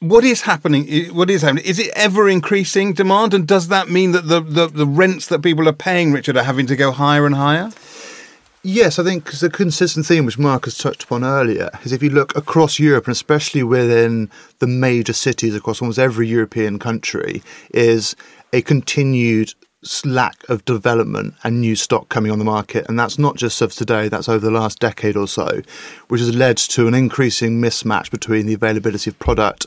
what 0.00 0.24
is 0.24 0.42
happening? 0.42 1.14
What 1.14 1.30
is 1.30 1.42
happening? 1.42 1.64
Is 1.64 1.78
it 1.78 1.90
ever 1.94 2.28
increasing 2.28 2.92
demand, 2.92 3.32
and 3.32 3.46
does 3.46 3.68
that 3.68 3.88
mean 3.88 4.12
that 4.12 4.28
the, 4.28 4.40
the, 4.40 4.66
the 4.66 4.86
rents 4.86 5.28
that 5.28 5.42
people 5.42 5.68
are 5.68 5.72
paying, 5.72 6.12
Richard, 6.12 6.36
are 6.36 6.42
having 6.42 6.66
to 6.66 6.76
go 6.76 6.90
higher 6.90 7.24
and 7.24 7.34
higher? 7.34 7.70
Yes, 8.62 8.98
I 8.98 9.04
think 9.04 9.30
the 9.30 9.48
consistent 9.48 10.06
theme 10.06 10.26
which 10.26 10.38
Mark 10.38 10.64
has 10.64 10.76
touched 10.76 11.04
upon 11.04 11.22
earlier 11.22 11.70
is 11.84 11.92
if 11.92 12.02
you 12.02 12.10
look 12.10 12.36
across 12.36 12.80
Europe 12.80 13.06
and 13.06 13.12
especially 13.12 13.62
within 13.62 14.28
the 14.58 14.66
major 14.66 15.12
cities 15.12 15.54
across 15.54 15.80
almost 15.80 16.00
every 16.00 16.26
European 16.26 16.80
country, 16.80 17.42
is 17.72 18.16
a 18.52 18.62
continued 18.62 19.54
lack 20.04 20.48
of 20.48 20.64
development 20.64 21.34
and 21.42 21.60
new 21.60 21.76
stock 21.76 22.08
coming 22.08 22.32
on 22.32 22.38
the 22.38 22.44
market. 22.44 22.86
And 22.88 22.98
that's 22.98 23.18
not 23.18 23.36
just 23.36 23.60
of 23.60 23.74
today, 23.74 24.08
that's 24.08 24.28
over 24.28 24.44
the 24.44 24.50
last 24.50 24.78
decade 24.78 25.16
or 25.16 25.28
so, 25.28 25.62
which 26.08 26.20
has 26.20 26.34
led 26.34 26.56
to 26.58 26.86
an 26.86 26.94
increasing 26.94 27.60
mismatch 27.60 28.10
between 28.10 28.46
the 28.46 28.54
availability 28.54 29.10
of 29.10 29.18
product 29.18 29.66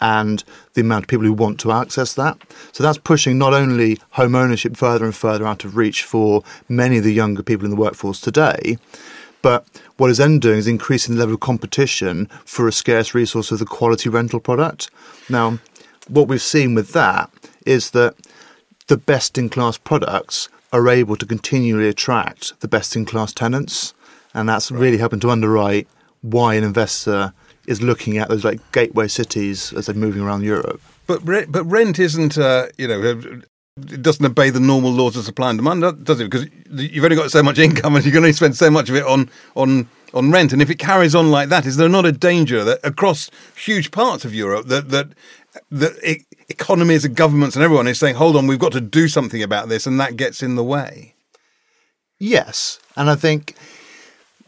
and 0.00 0.44
the 0.74 0.80
amount 0.80 1.04
of 1.04 1.08
people 1.08 1.26
who 1.26 1.32
want 1.32 1.60
to 1.60 1.72
access 1.72 2.14
that. 2.14 2.38
So 2.72 2.82
that's 2.82 2.98
pushing 2.98 3.38
not 3.38 3.52
only 3.52 3.98
home 4.10 4.34
ownership 4.34 4.76
further 4.76 5.04
and 5.04 5.14
further 5.14 5.46
out 5.46 5.64
of 5.64 5.76
reach 5.76 6.04
for 6.04 6.42
many 6.68 6.98
of 6.98 7.04
the 7.04 7.12
younger 7.12 7.42
people 7.42 7.64
in 7.64 7.70
the 7.70 7.76
workforce 7.76 8.20
today, 8.20 8.78
but 9.42 9.66
what 9.96 10.10
is 10.10 10.18
then 10.18 10.38
doing 10.38 10.58
is 10.58 10.66
increasing 10.66 11.14
the 11.14 11.20
level 11.20 11.34
of 11.34 11.40
competition 11.40 12.26
for 12.44 12.68
a 12.68 12.72
scarce 12.72 13.14
resource 13.14 13.50
of 13.50 13.58
the 13.58 13.66
quality 13.66 14.08
rental 14.08 14.40
product. 14.40 14.90
Now, 15.28 15.58
what 16.08 16.28
we've 16.28 16.42
seen 16.42 16.74
with 16.74 16.92
that 16.92 17.30
is 17.66 17.90
that 17.90 18.14
the 18.90 18.96
best 18.98 19.38
in 19.38 19.48
class 19.48 19.78
products 19.78 20.48
are 20.72 20.88
able 20.88 21.16
to 21.16 21.24
continually 21.24 21.88
attract 21.88 22.60
the 22.60 22.68
best 22.68 22.94
in 22.94 23.06
class 23.06 23.32
tenants. 23.32 23.94
And 24.34 24.48
that's 24.48 24.70
right. 24.70 24.80
really 24.80 24.98
helping 24.98 25.20
to 25.20 25.30
underwrite 25.30 25.88
why 26.22 26.54
an 26.54 26.64
investor 26.64 27.32
is 27.66 27.80
looking 27.80 28.18
at 28.18 28.28
those 28.28 28.44
like 28.44 28.60
gateway 28.72 29.08
cities 29.08 29.72
as 29.72 29.86
they're 29.86 29.94
moving 29.94 30.22
around 30.22 30.42
Europe. 30.42 30.80
But 31.06 31.24
but 31.24 31.64
rent 31.64 31.98
isn't 31.98 32.36
uh, 32.36 32.66
you 32.76 32.86
know 32.86 33.42
it 33.76 34.02
doesn't 34.02 34.24
obey 34.24 34.50
the 34.50 34.60
normal 34.60 34.92
laws 34.92 35.16
of 35.16 35.24
supply 35.24 35.50
and 35.50 35.58
demand, 35.58 36.04
does 36.04 36.20
it? 36.20 36.30
Because 36.30 36.46
you've 36.70 37.04
only 37.04 37.16
got 37.16 37.30
so 37.30 37.42
much 37.42 37.58
income 37.58 37.96
and 37.96 38.04
you 38.04 38.10
can 38.10 38.18
only 38.18 38.32
spend 38.32 38.56
so 38.56 38.70
much 38.70 38.88
of 38.90 38.96
it 38.96 39.04
on 39.04 39.30
on 39.54 39.88
on 40.12 40.30
rent. 40.30 40.52
And 40.52 40.60
if 40.60 40.70
it 40.70 40.78
carries 40.78 41.14
on 41.14 41.30
like 41.30 41.48
that, 41.48 41.66
is 41.66 41.76
there 41.76 41.88
not 41.88 42.06
a 42.06 42.12
danger 42.12 42.64
that 42.64 42.80
across 42.84 43.30
huge 43.56 43.90
parts 43.90 44.24
of 44.24 44.34
Europe 44.34 44.66
that 44.66 44.90
that 44.90 45.08
the 45.70 46.24
economies 46.50 47.04
and 47.04 47.16
governments 47.16 47.56
and 47.56 47.64
everyone 47.64 47.88
is 47.88 47.98
saying, 47.98 48.16
"Hold 48.16 48.36
on, 48.36 48.46
we've 48.46 48.58
got 48.58 48.72
to 48.72 48.80
do 48.80 49.08
something 49.08 49.42
about 49.42 49.68
this," 49.68 49.86
and 49.86 49.98
that 50.00 50.16
gets 50.16 50.42
in 50.42 50.56
the 50.56 50.64
way. 50.64 51.14
Yes, 52.18 52.78
and 52.96 53.08
I 53.08 53.14
think 53.14 53.54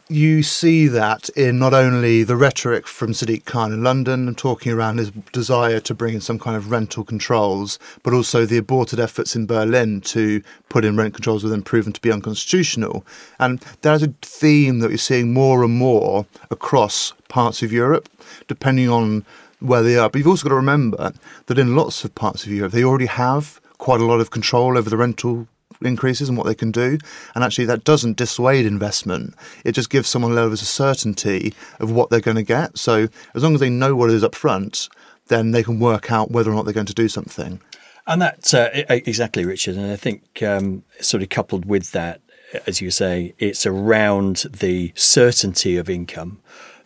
you 0.09 0.43
see 0.43 0.85
that 0.87 1.29
in 1.29 1.57
not 1.57 1.73
only 1.73 2.23
the 2.23 2.35
rhetoric 2.35 2.85
from 2.85 3.13
Sadiq 3.13 3.45
Khan 3.45 3.71
in 3.71 3.83
London 3.83 4.27
and 4.27 4.37
talking 4.37 4.71
around 4.71 4.99
his 4.99 5.11
desire 5.31 5.79
to 5.79 5.93
bring 5.95 6.13
in 6.13 6.21
some 6.21 6.37
kind 6.37 6.57
of 6.57 6.69
rental 6.69 7.03
controls, 7.03 7.79
but 8.03 8.13
also 8.13 8.45
the 8.45 8.57
aborted 8.57 8.99
efforts 8.99 9.35
in 9.35 9.47
Berlin 9.47 10.01
to 10.01 10.43
put 10.69 10.85
in 10.85 10.97
rent 10.97 11.15
controls 11.15 11.43
were 11.43 11.49
then 11.49 11.63
proven 11.63 11.93
to 11.93 12.01
be 12.01 12.11
unconstitutional. 12.11 13.05
And 13.39 13.63
there's 13.81 14.03
a 14.03 14.13
theme 14.21 14.79
that 14.79 14.89
you're 14.89 14.97
seeing 14.97 15.33
more 15.33 15.63
and 15.63 15.73
more 15.73 16.25
across 16.51 17.13
parts 17.29 17.63
of 17.63 17.71
Europe, 17.71 18.09
depending 18.47 18.89
on 18.89 19.25
where 19.63 19.81
they 19.81 19.97
are. 19.97 20.09
But 20.09 20.19
you've 20.19 20.27
also 20.27 20.43
got 20.43 20.49
to 20.49 20.55
remember 20.55 21.13
that 21.45 21.57
in 21.57 21.75
lots 21.75 22.03
of 22.03 22.13
parts 22.15 22.45
of 22.45 22.51
Europe, 22.51 22.71
they 22.71 22.83
already 22.83 23.05
have 23.05 23.61
quite 23.77 24.01
a 24.01 24.05
lot 24.05 24.19
of 24.19 24.31
control 24.31 24.77
over 24.77 24.89
the 24.89 24.97
rental 24.97 25.47
increases 25.81 26.29
and 26.29 26.37
what 26.37 26.47
they 26.47 26.55
can 26.55 26.71
do. 26.71 26.97
And 27.35 27.43
actually, 27.43 27.65
that 27.65 27.83
doesn't 27.83 28.17
dissuade 28.17 28.65
investment. 28.65 29.35
It 29.65 29.73
just 29.73 29.89
gives 29.89 30.09
someone 30.09 30.31
a 30.31 30.35
level 30.35 30.53
of 30.53 30.59
certainty 30.59 31.53
of 31.79 31.91
what 31.91 32.09
they're 32.09 32.19
going 32.19 32.37
to 32.37 32.43
get. 32.43 32.77
So 32.77 33.07
as 33.33 33.43
long 33.43 33.53
as 33.53 33.59
they 33.59 33.69
know 33.69 33.95
what 33.95 34.09
it 34.09 34.15
is 34.15 34.23
up 34.23 34.35
front, 34.35 34.89
then 35.27 35.51
they 35.51 35.63
can 35.63 35.79
work 35.79 36.11
out 36.11 36.31
whether 36.31 36.51
or 36.51 36.55
not 36.55 36.65
they're 36.65 36.73
going 36.73 36.85
to 36.85 36.93
do 36.93 37.07
something. 37.07 37.61
And 38.05 38.21
that's 38.21 38.53
uh, 38.53 38.69
exactly, 38.89 39.45
Richard. 39.45 39.75
And 39.75 39.91
I 39.91 39.95
think 39.95 40.43
um, 40.43 40.83
sort 40.99 41.23
of 41.23 41.29
coupled 41.29 41.65
with 41.65 41.91
that, 41.91 42.21
as 42.67 42.81
you 42.81 42.91
say, 42.91 43.33
it's 43.39 43.65
around 43.65 44.45
the 44.51 44.91
certainty 44.95 45.77
of 45.77 45.89
income 45.89 46.41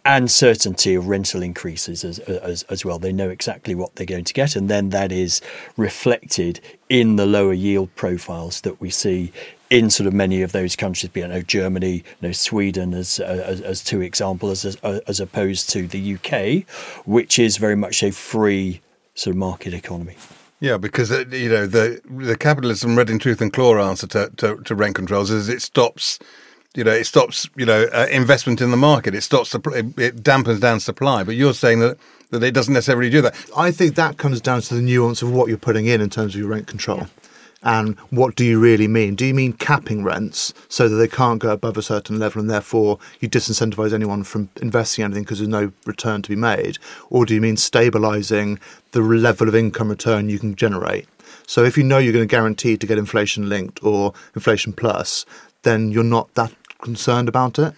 and 0.07 0.31
certainty 0.31 0.95
of 0.95 1.09
rental 1.09 1.43
increases 1.43 2.05
as, 2.05 2.19
as, 2.19 2.63
as, 2.63 2.85
well. 2.85 2.97
They 2.97 3.11
know 3.11 3.29
exactly 3.29 3.75
what 3.75 3.93
they're 3.95 4.05
going 4.05 4.23
to 4.23 4.33
get, 4.33 4.55
and 4.55 4.69
then 4.69 4.89
that 4.91 5.11
is 5.11 5.41
reflected 5.75 6.61
in 6.87 7.17
the 7.17 7.25
lower 7.25 7.51
yield 7.51 7.93
profiles 7.95 8.61
that 8.61 8.79
we 8.79 8.89
see 8.89 9.33
in 9.69 9.89
sort 9.89 10.07
of 10.07 10.13
many 10.13 10.41
of 10.41 10.53
those 10.53 10.77
countries, 10.77 11.11
be 11.11 11.19
it 11.19 11.27
know, 11.27 11.41
Germany, 11.41 11.95
you 11.95 12.03
know, 12.21 12.31
Sweden 12.31 12.93
as, 12.93 13.19
as, 13.19 13.59
as 13.59 13.83
two 13.83 13.99
examples, 13.99 14.63
as, 14.63 14.77
as 14.77 15.19
opposed 15.19 15.69
to 15.71 15.87
the 15.87 16.15
UK, 16.15 16.65
which 17.05 17.37
is 17.37 17.57
very 17.57 17.75
much 17.75 18.01
a 18.01 18.11
free 18.11 18.79
sort 19.13 19.33
of 19.33 19.37
market 19.37 19.73
economy. 19.73 20.15
Yeah, 20.61 20.77
because 20.77 21.11
uh, 21.11 21.25
you 21.29 21.49
know 21.49 21.67
the 21.67 22.01
the 22.09 22.35
capitalism 22.35 22.97
red 22.97 23.11
in 23.11 23.19
tooth 23.19 23.41
and 23.41 23.53
claw 23.53 23.77
answer 23.77 24.07
to, 24.07 24.31
to, 24.37 24.55
to 24.63 24.73
rent 24.73 24.95
controls 24.95 25.29
is 25.29 25.49
it 25.49 25.61
stops 25.61 26.17
you 26.77 26.83
know, 26.83 26.91
it 26.91 27.05
stops, 27.05 27.49
you 27.55 27.65
know, 27.65 27.87
uh, 27.91 28.05
investment 28.11 28.61
in 28.61 28.69
the 28.69 28.77
market. 28.77 29.15
It 29.15 29.21
stops, 29.21 29.53
it 29.55 29.63
dampens 29.65 30.61
down 30.61 30.79
supply. 30.79 31.23
But 31.23 31.35
you're 31.35 31.55
saying 31.55 31.79
that 31.79 31.97
that 32.29 32.43
it 32.43 32.53
doesn't 32.53 32.73
necessarily 32.73 33.09
do 33.09 33.21
that. 33.21 33.35
I 33.55 33.71
think 33.71 33.95
that 33.95 34.17
comes 34.17 34.41
down 34.41 34.61
to 34.61 34.75
the 34.75 34.81
nuance 34.81 35.21
of 35.21 35.31
what 35.31 35.47
you're 35.47 35.57
putting 35.57 35.87
in 35.87 36.01
in 36.01 36.09
terms 36.09 36.35
of 36.35 36.39
your 36.39 36.49
rent 36.49 36.67
control. 36.67 36.99
Yeah. 36.99 37.07
And 37.63 37.97
what 38.11 38.35
do 38.35 38.45
you 38.45 38.59
really 38.59 38.87
mean? 38.87 39.15
Do 39.15 39.25
you 39.25 39.33
mean 39.33 39.53
capping 39.53 40.03
rents 40.03 40.53
so 40.69 40.87
that 40.87 40.97
they 40.97 41.07
can't 41.07 41.39
go 41.39 41.49
above 41.49 41.77
a 41.77 41.81
certain 41.81 42.19
level 42.19 42.41
and 42.41 42.49
therefore 42.49 42.99
you 43.19 43.29
disincentivize 43.29 43.93
anyone 43.93 44.23
from 44.23 44.49
investing 44.61 45.03
anything 45.03 45.23
because 45.23 45.39
there's 45.39 45.49
no 45.49 45.71
return 45.85 46.21
to 46.21 46.29
be 46.29 46.35
made? 46.35 46.77
Or 47.09 47.25
do 47.25 47.33
you 47.33 47.41
mean 47.41 47.57
stabilizing 47.57 48.59
the 48.91 49.01
level 49.01 49.47
of 49.47 49.55
income 49.55 49.89
return 49.89 50.29
you 50.29 50.37
can 50.37 50.55
generate? 50.55 51.07
So 51.47 51.63
if 51.63 51.77
you 51.77 51.83
know 51.83 51.97
you're 51.97 52.13
going 52.13 52.27
to 52.27 52.31
guarantee 52.31 52.77
to 52.77 52.85
get 52.85 52.97
inflation 52.97 53.49
linked 53.49 53.83
or 53.83 54.13
inflation 54.35 54.73
plus, 54.73 55.25
then 55.63 55.91
you're 55.91 56.03
not 56.03 56.33
that 56.35 56.53
concerned 56.81 57.29
about 57.29 57.59
it? 57.59 57.73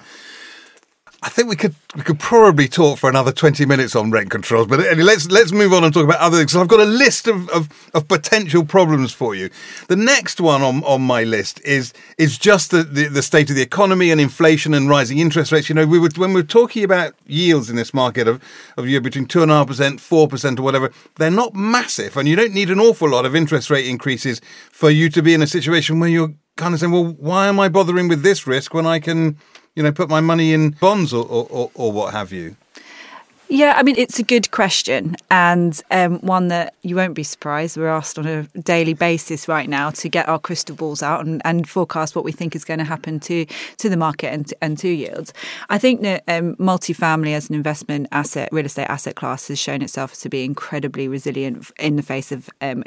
I 1.22 1.28
think 1.28 1.50
we 1.50 1.58
could 1.58 1.76
we 1.98 2.04
could 2.04 2.18
probably 2.18 2.70
talk 2.70 2.98
for 2.98 3.10
another 3.10 3.34
twenty 3.34 3.66
minutes 3.66 3.94
on 3.94 4.10
rent 4.10 4.30
controls, 4.30 4.68
but 4.68 4.80
anyway, 4.80 5.04
let's 5.04 5.30
let's 5.30 5.52
move 5.52 5.74
on 5.74 5.84
and 5.84 5.94
talk 5.94 6.06
about 6.06 6.20
other 6.20 6.38
things. 6.38 6.54
So 6.54 6.62
I've 6.62 6.70
got 6.70 6.80
a 6.80 6.86
list 6.86 7.28
of, 7.28 7.50
of, 7.50 7.68
of, 7.94 8.08
potential 8.08 8.64
problems 8.64 9.12
for 9.12 9.36
you. 9.36 9.50
The 9.90 9.98
next 9.98 10.40
one 10.40 10.62
on, 10.62 10.82
on 10.86 11.02
my 11.02 11.26
list 11.26 11.60
is 11.66 11.94
is 12.18 12.38
just 12.38 12.72
the, 12.72 12.84
the, 12.84 13.10
the, 13.10 13.22
state 13.22 13.50
of 13.50 13.58
the 13.58 13.62
economy 13.62 14.12
and 14.12 14.22
inflation 14.22 14.74
and 14.74 14.88
rising 14.88 15.18
interest 15.18 15.52
rates. 15.52 15.68
You 15.68 15.76
know, 15.76 15.86
we 15.86 16.00
were 16.00 16.10
when 16.16 16.32
we 16.32 16.40
are 16.40 16.44
talking 16.44 16.86
about 16.86 17.16
yields 17.26 17.70
in 17.70 17.76
this 17.76 17.94
market 17.94 18.30
of 18.30 18.42
of 18.78 18.88
you 18.88 19.02
between 19.02 19.26
two 19.26 19.42
and 19.42 19.52
a 19.52 19.56
half 19.56 19.68
percent, 19.68 20.00
four 20.00 20.30
percent, 20.30 20.58
or 20.58 20.64
whatever, 20.64 20.90
they're 21.18 21.30
not 21.30 21.54
massive, 21.54 22.16
and 22.16 22.30
you 22.30 22.38
don't 22.38 22.54
need 22.54 22.70
an 22.70 22.80
awful 22.80 23.10
lot 23.10 23.26
of 23.26 23.36
interest 23.36 23.70
rate 23.70 23.88
increases 23.88 24.40
for 24.72 24.90
you 24.90 25.10
to 25.10 25.22
be 25.22 25.34
in 25.34 25.42
a 25.42 25.48
situation 25.48 26.00
where 26.00 26.10
you're 26.10 26.34
kind 26.60 26.74
of 26.74 26.80
saying, 26.80 26.92
well, 26.92 27.16
why 27.18 27.48
am 27.48 27.60
I 27.60 27.70
bothering 27.70 28.08
with 28.08 28.22
this 28.22 28.46
risk 28.46 28.74
when 28.74 28.86
I 28.86 29.00
can, 29.00 29.38
you 29.76 29.82
know, 29.82 29.92
put 29.92 30.10
my 30.10 30.20
money 30.20 30.54
in 30.54 30.72
bonds 30.72 31.14
or, 31.14 31.26
or, 31.26 31.72
or 31.74 31.92
what 31.92 32.14
have 32.14 32.32
you? 32.32 32.56
Yeah, 33.52 33.74
I 33.76 33.82
mean, 33.82 33.96
it's 33.98 34.20
a 34.20 34.24
good 34.24 34.52
question 34.52 35.16
and 35.32 35.82
um, 35.90 36.20
one 36.20 36.50
that 36.50 36.76
you 36.84 36.96
won't 36.96 37.16
be 37.16 37.24
surprised. 37.24 37.78
We're 37.78 37.88
asked 37.88 38.20
on 38.20 38.28
a 38.28 38.44
daily 38.60 38.94
basis 38.94 39.48
right 39.48 39.68
now 39.68 39.90
to 39.90 40.08
get 40.08 40.30
our 40.30 40.38
crystal 40.38 40.76
balls 40.76 41.02
out 41.02 41.26
and, 41.26 41.42
and 41.44 41.68
forecast 41.68 42.16
what 42.16 42.24
we 42.24 42.32
think 42.32 42.56
is 42.56 42.64
going 42.64 42.78
to 42.78 42.86
happen 42.86 43.20
to, 43.22 43.48
to 43.78 43.90
the 43.90 43.98
market 43.98 44.32
and, 44.32 44.54
and 44.62 44.78
to 44.78 44.90
yields. 44.90 45.34
I 45.68 45.80
think 45.80 46.02
that 46.02 46.24
um, 46.28 46.58
multifamily 46.58 47.34
as 47.34 47.50
an 47.50 47.56
investment 47.56 48.08
asset, 48.12 48.50
real 48.52 48.68
estate 48.68 48.86
asset 48.86 49.16
class, 49.16 49.48
has 49.48 49.58
shown 49.58 49.82
itself 49.82 50.14
to 50.20 50.30
be 50.30 50.46
incredibly 50.46 51.08
resilient 51.08 51.72
in 51.80 51.96
the 51.96 52.04
face 52.04 52.32
of 52.32 52.52
um, 52.62 52.84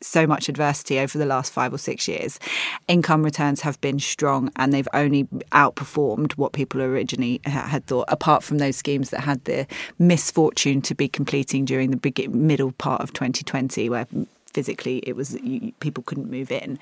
so 0.00 0.26
much 0.26 0.48
adversity 0.48 0.98
over 0.98 1.16
the 1.18 1.26
last 1.26 1.52
five 1.52 1.72
or 1.72 1.78
six 1.78 2.08
years. 2.08 2.40
Income 2.88 3.22
returns 3.22 3.60
have 3.60 3.80
been 3.80 4.00
strong 4.00 4.50
and 4.56 4.72
they've 4.72 4.88
only 4.92 5.22
outperformed 5.52 6.32
what 6.32 6.52
people 6.52 6.82
originally 6.82 7.40
had 7.44 7.86
thought, 7.86 8.06
apart 8.08 8.42
from 8.42 8.58
those 8.58 8.74
schemes 8.74 9.10
that 9.10 9.20
had 9.20 9.44
the 9.44 9.68
misfortune 9.98 10.82
to 10.82 10.94
be 10.94 11.08
completing 11.08 11.64
during 11.64 11.90
the 11.90 11.96
middle 12.28 12.72
part 12.72 13.00
of 13.00 13.12
2020, 13.12 13.88
where 13.88 14.06
physically 14.54 14.98
it 14.98 15.16
was 15.16 15.34
you, 15.42 15.72
people 15.80 16.02
couldn't 16.04 16.30
move 16.30 16.50
in. 16.50 16.78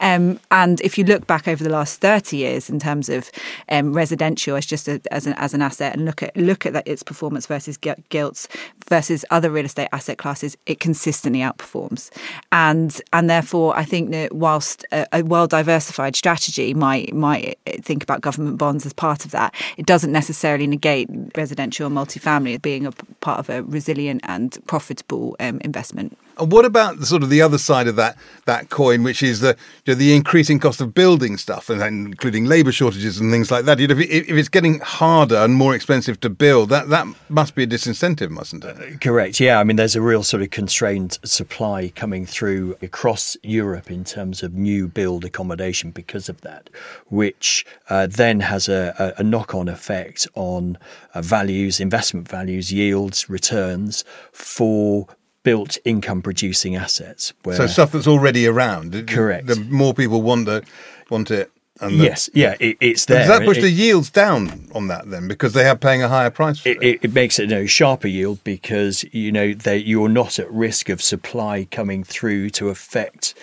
Um, 0.00 0.38
and 0.50 0.80
if 0.82 0.98
you 0.98 1.04
look 1.04 1.26
back 1.26 1.48
over 1.48 1.64
the 1.64 1.70
last 1.70 2.00
thirty 2.00 2.36
years 2.36 2.70
in 2.70 2.78
terms 2.78 3.08
of 3.08 3.30
um, 3.68 3.92
residential 3.92 4.56
as 4.56 4.66
just 4.66 4.88
a, 4.88 5.00
as 5.10 5.26
an 5.26 5.34
as 5.34 5.54
an 5.54 5.62
asset 5.62 5.94
and 5.94 6.04
look 6.04 6.22
at 6.22 6.36
look 6.36 6.66
at 6.66 6.72
that, 6.74 6.86
its 6.86 7.02
performance 7.02 7.46
versus 7.46 7.78
gilts 8.10 8.48
versus 8.88 9.24
other 9.30 9.50
real 9.50 9.64
estate 9.64 9.88
asset 9.92 10.18
classes, 10.18 10.56
it 10.66 10.80
consistently 10.80 11.40
outperforms. 11.40 12.10
And 12.52 13.00
and 13.12 13.28
therefore, 13.28 13.76
I 13.76 13.84
think 13.84 14.10
that 14.10 14.34
whilst 14.34 14.84
a, 14.92 15.06
a 15.12 15.22
well 15.22 15.46
diversified 15.46 16.16
strategy 16.16 16.74
might 16.74 17.14
might 17.14 17.58
think 17.82 18.02
about 18.02 18.20
government 18.20 18.58
bonds 18.58 18.86
as 18.86 18.92
part 18.92 19.24
of 19.24 19.30
that, 19.30 19.54
it 19.76 19.86
doesn't 19.86 20.12
necessarily 20.12 20.66
negate 20.66 21.08
residential 21.36 21.86
and 21.86 21.96
multifamily 21.96 22.60
being 22.60 22.86
a 22.86 22.92
part 23.20 23.38
of 23.38 23.48
a 23.48 23.62
resilient 23.62 24.20
and 24.24 24.58
profitable 24.66 25.36
um, 25.40 25.58
investment. 25.62 26.16
And 26.38 26.50
what 26.50 26.64
about 26.64 26.98
the 26.98 27.06
sort 27.06 27.22
of 27.22 27.30
the 27.30 27.42
other 27.42 27.58
side 27.58 27.86
of 27.86 27.96
that 27.96 28.16
that 28.46 28.70
coin, 28.70 29.02
which 29.02 29.22
is 29.22 29.40
the 29.40 29.56
you 29.84 29.94
know, 29.94 29.98
the 29.98 30.14
increasing 30.14 30.58
cost 30.58 30.80
of 30.80 30.94
building 30.94 31.36
stuff, 31.36 31.70
and 31.70 31.82
including 31.82 32.44
labour 32.44 32.72
shortages 32.72 33.18
and 33.18 33.32
things 33.32 33.50
like 33.50 33.64
that? 33.64 33.78
You 33.78 33.86
know, 33.86 33.96
if, 33.98 34.10
if, 34.10 34.30
it's 34.30 34.48
getting 34.48 34.80
harder 34.80 35.36
and 35.36 35.54
more 35.54 35.74
expensive 35.74 36.20
to 36.20 36.30
build, 36.30 36.68
that 36.70 36.88
that 36.88 37.06
must 37.28 37.54
be 37.54 37.62
a 37.62 37.66
disincentive, 37.66 38.30
mustn't 38.30 38.64
it? 38.64 38.76
Uh, 38.76 38.98
correct. 38.98 39.40
Yeah. 39.40 39.60
I 39.60 39.64
mean, 39.64 39.76
there's 39.76 39.96
a 39.96 40.02
real 40.02 40.22
sort 40.22 40.42
of 40.42 40.50
constrained 40.50 41.18
supply 41.24 41.92
coming 41.94 42.26
through 42.26 42.76
across 42.82 43.36
Europe 43.42 43.90
in 43.90 44.04
terms 44.04 44.42
of 44.42 44.54
new 44.54 44.88
build 44.88 45.24
accommodation 45.24 45.90
because 45.90 46.28
of 46.28 46.40
that, 46.42 46.70
which 47.08 47.64
uh, 47.88 48.06
then 48.06 48.40
has 48.40 48.68
a, 48.68 49.14
a 49.18 49.22
knock-on 49.22 49.68
effect 49.68 50.26
on 50.34 50.78
uh, 51.14 51.22
values, 51.22 51.80
investment 51.80 52.28
values, 52.28 52.72
yields, 52.72 53.28
returns 53.30 54.04
for 54.32 55.08
built 55.44 55.78
income 55.84 56.22
producing 56.22 56.74
assets. 56.74 57.32
so 57.52 57.66
stuff 57.68 57.92
that's 57.92 58.08
already 58.08 58.46
around. 58.46 59.06
Correct. 59.06 59.46
The 59.46 59.56
more 59.56 59.94
people 59.94 60.22
want 60.22 60.46
to 60.46 60.64
want 61.08 61.30
it. 61.30 61.52
The, 61.80 61.90
yes, 61.90 62.30
yeah, 62.32 62.54
it, 62.60 62.76
it's 62.80 63.04
there. 63.06 63.26
Does 63.26 63.38
that 63.38 63.44
push 63.44 63.58
it, 63.58 63.62
the 63.62 63.70
yields 63.70 64.08
down 64.08 64.70
on 64.74 64.86
that 64.86 65.10
then 65.10 65.26
because 65.26 65.54
they 65.54 65.68
are 65.68 65.76
paying 65.76 66.04
a 66.04 66.08
higher 66.08 66.30
price? 66.30 66.60
For 66.60 66.68
it, 66.68 66.82
it. 66.82 66.98
it 67.02 67.12
makes 67.12 67.38
it 67.40 67.44
a 67.44 67.46
you 67.46 67.54
know, 67.62 67.66
sharper 67.66 68.06
yield 68.06 68.42
because 68.44 69.04
you 69.12 69.32
know 69.32 69.54
they, 69.54 69.78
you're 69.78 70.08
not 70.08 70.38
at 70.38 70.50
risk 70.52 70.88
of 70.88 71.02
supply 71.02 71.66
coming 71.70 72.04
through 72.04 72.50
to 72.50 72.68
affect 72.68 73.34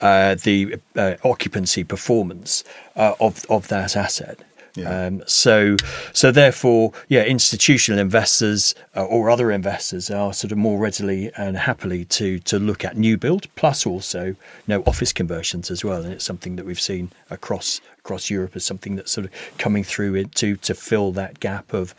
uh, 0.00 0.36
the 0.36 0.76
uh, 0.94 1.16
occupancy 1.24 1.82
performance 1.82 2.62
uh, 2.94 3.14
of 3.20 3.44
of 3.50 3.66
that 3.68 3.96
asset. 3.96 4.38
Yeah. 4.74 5.06
Um, 5.06 5.22
so, 5.26 5.76
so 6.12 6.30
therefore, 6.30 6.92
yeah, 7.08 7.24
institutional 7.24 8.00
investors 8.00 8.74
uh, 8.96 9.04
or 9.04 9.30
other 9.30 9.50
investors 9.50 10.10
are 10.10 10.32
sort 10.32 10.52
of 10.52 10.58
more 10.58 10.78
readily 10.78 11.30
and 11.36 11.56
happily 11.56 12.04
to 12.06 12.38
to 12.40 12.58
look 12.58 12.84
at 12.84 12.96
new 12.96 13.16
build, 13.16 13.52
plus 13.56 13.86
also 13.86 14.26
you 14.26 14.36
know 14.68 14.82
office 14.86 15.12
conversions 15.12 15.70
as 15.70 15.84
well, 15.84 16.02
and 16.02 16.12
it's 16.12 16.24
something 16.24 16.56
that 16.56 16.64
we've 16.64 16.80
seen 16.80 17.10
across 17.30 17.80
across 17.98 18.30
Europe 18.30 18.56
as 18.56 18.64
something 18.64 18.96
that's 18.96 19.12
sort 19.12 19.26
of 19.26 19.32
coming 19.58 19.84
through 19.84 20.24
to 20.24 20.56
to 20.56 20.74
fill 20.74 21.12
that 21.12 21.40
gap 21.40 21.72
of 21.72 21.94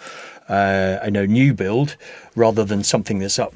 uh, 0.50 1.00
I 1.02 1.10
know 1.10 1.26
new 1.26 1.54
build 1.54 1.98
rather 2.36 2.64
than 2.64 2.84
something 2.84 3.20
that's 3.20 3.40
up 3.40 3.54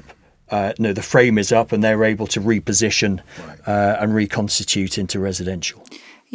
uh, 0.50 0.72
no, 0.78 0.92
the 0.92 1.02
frame 1.02 1.38
is 1.38 1.50
up 1.52 1.72
and 1.72 1.82
they're 1.82 2.04
able 2.04 2.26
to 2.28 2.40
reposition 2.40 3.20
right. 3.46 3.58
uh, 3.66 3.96
and 4.00 4.14
reconstitute 4.14 4.96
into 4.96 5.18
residential. 5.18 5.84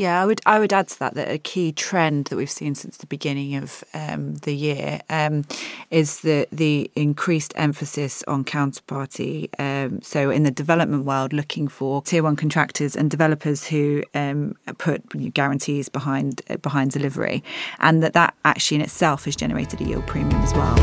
Yeah, 0.01 0.19
I 0.19 0.25
would 0.25 0.41
I 0.47 0.57
would 0.57 0.73
add 0.73 0.87
to 0.87 0.97
that 0.97 1.13
that 1.13 1.29
a 1.29 1.37
key 1.37 1.71
trend 1.71 2.25
that 2.25 2.35
we've 2.35 2.49
seen 2.49 2.73
since 2.73 2.97
the 2.97 3.05
beginning 3.05 3.53
of 3.53 3.83
um, 3.93 4.33
the 4.33 4.55
year 4.55 4.99
um, 5.11 5.45
is 5.91 6.21
the 6.21 6.47
the 6.51 6.89
increased 6.95 7.53
emphasis 7.55 8.23
on 8.27 8.43
counterparty. 8.43 9.47
Um, 9.59 10.01
so 10.01 10.31
in 10.31 10.41
the 10.41 10.49
development 10.49 11.05
world, 11.05 11.33
looking 11.33 11.67
for 11.67 12.01
tier 12.01 12.23
one 12.23 12.35
contractors 12.35 12.95
and 12.95 13.11
developers 13.11 13.67
who 13.67 14.01
um, 14.15 14.55
put 14.79 15.07
guarantees 15.35 15.87
behind 15.87 16.41
behind 16.63 16.89
delivery, 16.89 17.43
and 17.77 18.01
that 18.01 18.13
that 18.13 18.33
actually 18.43 18.77
in 18.77 18.81
itself 18.81 19.25
has 19.25 19.35
generated 19.35 19.81
a 19.81 19.83
yield 19.83 20.07
premium 20.07 20.41
as 20.41 20.51
well. 20.55 20.77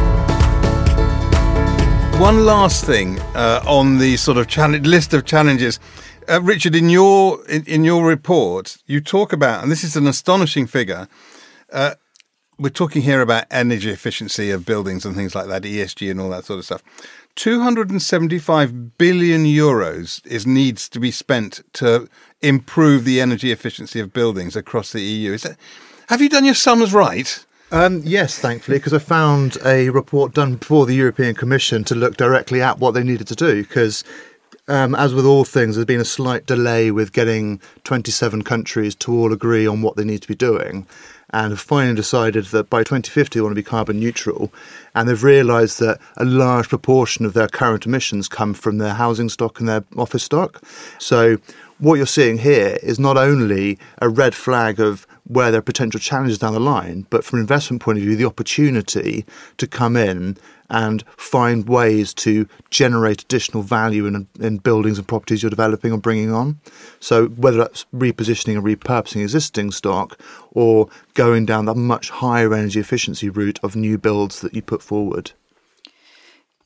One 2.20 2.44
last 2.44 2.84
thing 2.84 3.18
uh, 3.34 3.64
on 3.66 3.98
the 3.98 4.16
sort 4.16 4.38
of 4.38 4.46
list 4.86 5.12
of 5.12 5.24
challenges 5.24 5.80
uh, 6.28 6.40
Richard, 6.42 6.74
in 6.74 6.88
your 6.90 7.44
in, 7.46 7.64
in, 7.64 7.84
your 7.84 8.06
report, 8.06 8.78
you 8.86 9.00
talk 9.00 9.32
about, 9.32 9.62
and 9.62 9.72
this 9.72 9.84
is 9.84 9.96
an 9.96 10.06
astonishing 10.06 10.66
figure. 10.66 11.08
Uh, 11.72 11.94
we're 12.58 12.70
talking 12.70 13.02
here 13.02 13.20
about 13.20 13.44
energy 13.50 13.90
efficiency 13.90 14.50
of 14.50 14.66
buildings 14.66 15.04
and 15.04 15.14
things 15.14 15.34
like 15.34 15.46
that, 15.46 15.62
ESG 15.62 16.10
and 16.10 16.20
all 16.20 16.30
that 16.30 16.44
sort 16.44 16.58
of 16.58 16.64
stuff. 16.64 16.82
275 17.36 18.98
billion 18.98 19.44
euros 19.44 20.26
is 20.26 20.44
needs 20.44 20.88
to 20.88 20.98
be 20.98 21.12
spent 21.12 21.60
to 21.72 22.08
improve 22.40 23.04
the 23.04 23.20
energy 23.20 23.52
efficiency 23.52 24.00
of 24.00 24.12
buildings 24.12 24.56
across 24.56 24.92
the 24.92 25.00
EU. 25.00 25.32
Is 25.32 25.44
that, 25.44 25.56
have 26.08 26.20
you 26.20 26.28
done 26.28 26.44
your 26.44 26.54
sums 26.54 26.92
right? 26.92 27.44
Um, 27.70 28.00
yes, 28.04 28.38
thankfully, 28.38 28.78
because 28.78 28.94
I 28.94 28.98
found 28.98 29.58
a 29.64 29.90
report 29.90 30.34
done 30.34 30.56
before 30.56 30.86
the 30.86 30.94
European 30.94 31.34
Commission 31.34 31.84
to 31.84 31.94
look 31.94 32.16
directly 32.16 32.62
at 32.62 32.78
what 32.78 32.92
they 32.94 33.04
needed 33.04 33.28
to 33.28 33.36
do. 33.36 33.62
Because 33.62 34.04
um, 34.68 34.94
as 34.94 35.14
with 35.14 35.24
all 35.24 35.44
things, 35.44 35.74
there's 35.74 35.86
been 35.86 36.00
a 36.00 36.04
slight 36.04 36.46
delay 36.46 36.90
with 36.90 37.12
getting 37.12 37.60
27 37.84 38.42
countries 38.42 38.94
to 38.96 39.12
all 39.12 39.32
agree 39.32 39.66
on 39.66 39.82
what 39.82 39.96
they 39.96 40.04
need 40.04 40.22
to 40.22 40.28
be 40.28 40.34
doing, 40.34 40.86
and 41.30 41.52
have 41.52 41.60
finally 41.60 41.96
decided 41.96 42.46
that 42.46 42.68
by 42.70 42.80
2050 42.80 43.38
they 43.38 43.42
want 43.42 43.52
to 43.52 43.54
be 43.54 43.62
carbon 43.62 43.98
neutral. 43.98 44.52
And 44.94 45.08
they've 45.08 45.22
realised 45.22 45.80
that 45.80 45.98
a 46.16 46.24
large 46.24 46.68
proportion 46.68 47.24
of 47.24 47.32
their 47.32 47.48
current 47.48 47.86
emissions 47.86 48.28
come 48.28 48.54
from 48.54 48.78
their 48.78 48.94
housing 48.94 49.28
stock 49.28 49.58
and 49.58 49.68
their 49.68 49.84
office 49.96 50.24
stock. 50.24 50.62
So 50.98 51.38
what 51.78 51.94
you're 51.94 52.06
seeing 52.06 52.38
here 52.38 52.78
is 52.82 52.98
not 52.98 53.16
only 53.16 53.78
a 53.98 54.08
red 54.08 54.34
flag 54.34 54.80
of 54.80 55.06
where 55.28 55.50
there 55.50 55.58
are 55.58 55.62
potential 55.62 56.00
challenges 56.00 56.38
down 56.38 56.54
the 56.54 56.60
line, 56.60 57.06
but 57.10 57.22
from 57.24 57.38
an 57.38 57.42
investment 57.42 57.82
point 57.82 57.98
of 57.98 58.04
view, 58.04 58.16
the 58.16 58.24
opportunity 58.24 59.24
to 59.58 59.66
come 59.66 59.96
in 59.96 60.36
and 60.70 61.02
find 61.16 61.68
ways 61.68 62.12
to 62.12 62.48
generate 62.70 63.22
additional 63.22 63.62
value 63.62 64.06
in, 64.06 64.26
in 64.40 64.58
buildings 64.58 64.98
and 64.98 65.06
properties 65.06 65.42
you're 65.42 65.50
developing 65.50 65.92
or 65.92 65.98
bringing 65.98 66.32
on. 66.32 66.60
So 67.00 67.28
whether 67.28 67.58
that's 67.58 67.86
repositioning 67.94 68.56
and 68.56 68.64
repurposing 68.64 69.22
existing 69.22 69.70
stock 69.70 70.18
or 70.50 70.88
going 71.14 71.46
down 71.46 71.66
the 71.66 71.74
much 71.74 72.10
higher 72.10 72.52
energy 72.52 72.80
efficiency 72.80 73.30
route 73.30 73.60
of 73.62 73.76
new 73.76 73.96
builds 73.98 74.40
that 74.40 74.54
you 74.54 74.62
put 74.62 74.82
forward. 74.82 75.32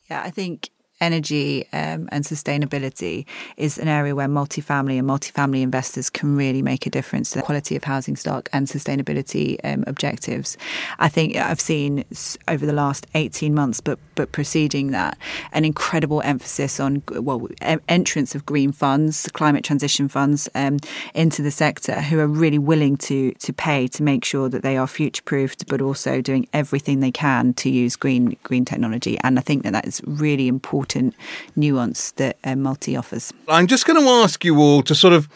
Yeah, 0.09 0.21
I 0.21 0.29
think 0.29 0.69
energy 1.01 1.65
um, 1.73 2.07
and 2.11 2.23
sustainability 2.23 3.25
is 3.57 3.77
an 3.77 3.87
area 3.87 4.15
where 4.15 4.27
multifamily 4.27 4.97
and 4.99 5.07
multifamily 5.07 5.61
investors 5.61 6.09
can 6.09 6.35
really 6.35 6.61
make 6.61 6.85
a 6.85 6.89
difference 6.89 7.31
to 7.31 7.39
the 7.39 7.43
quality 7.43 7.75
of 7.75 7.83
housing 7.83 8.15
stock 8.15 8.49
and 8.53 8.67
sustainability 8.67 9.57
um, 9.63 9.83
objectives. 9.87 10.57
I 10.99 11.09
think 11.09 11.35
I've 11.35 11.59
seen 11.59 12.05
over 12.47 12.65
the 12.65 12.73
last 12.73 13.07
18 13.15 13.53
months, 13.53 13.81
but 13.81 13.99
but 14.15 14.31
preceding 14.31 14.91
that, 14.91 15.17
an 15.53 15.65
incredible 15.65 16.21
emphasis 16.21 16.79
on 16.79 17.01
well 17.11 17.47
entrance 17.89 18.35
of 18.35 18.45
green 18.45 18.71
funds, 18.71 19.27
climate 19.33 19.63
transition 19.63 20.07
funds 20.07 20.47
um, 20.53 20.77
into 21.15 21.41
the 21.41 21.51
sector, 21.51 22.01
who 22.01 22.19
are 22.19 22.27
really 22.27 22.59
willing 22.59 22.95
to 22.97 23.31
to 23.33 23.51
pay 23.51 23.87
to 23.87 24.03
make 24.03 24.23
sure 24.23 24.49
that 24.49 24.61
they 24.61 24.77
are 24.77 24.87
future 24.87 25.23
proofed, 25.23 25.67
but 25.67 25.81
also 25.81 26.21
doing 26.21 26.47
everything 26.53 26.99
they 26.99 27.11
can 27.11 27.53
to 27.55 27.69
use 27.69 27.95
green 27.95 28.37
green 28.43 28.65
technology. 28.65 29.17
And 29.23 29.39
I 29.39 29.41
think 29.41 29.63
that 29.63 29.73
that 29.73 29.87
is 29.87 30.01
really 30.05 30.47
important 30.47 30.82
important 30.83 31.15
nuance 31.55 32.11
that 32.11 32.37
uh, 32.43 32.55
multi 32.55 32.97
offers. 32.97 33.31
I'm 33.47 33.67
just 33.67 33.85
going 33.85 34.01
to 34.01 34.09
ask 34.09 34.43
you 34.43 34.59
all 34.59 34.83
to 34.83 34.93
sort 34.93 35.13
of 35.13 35.29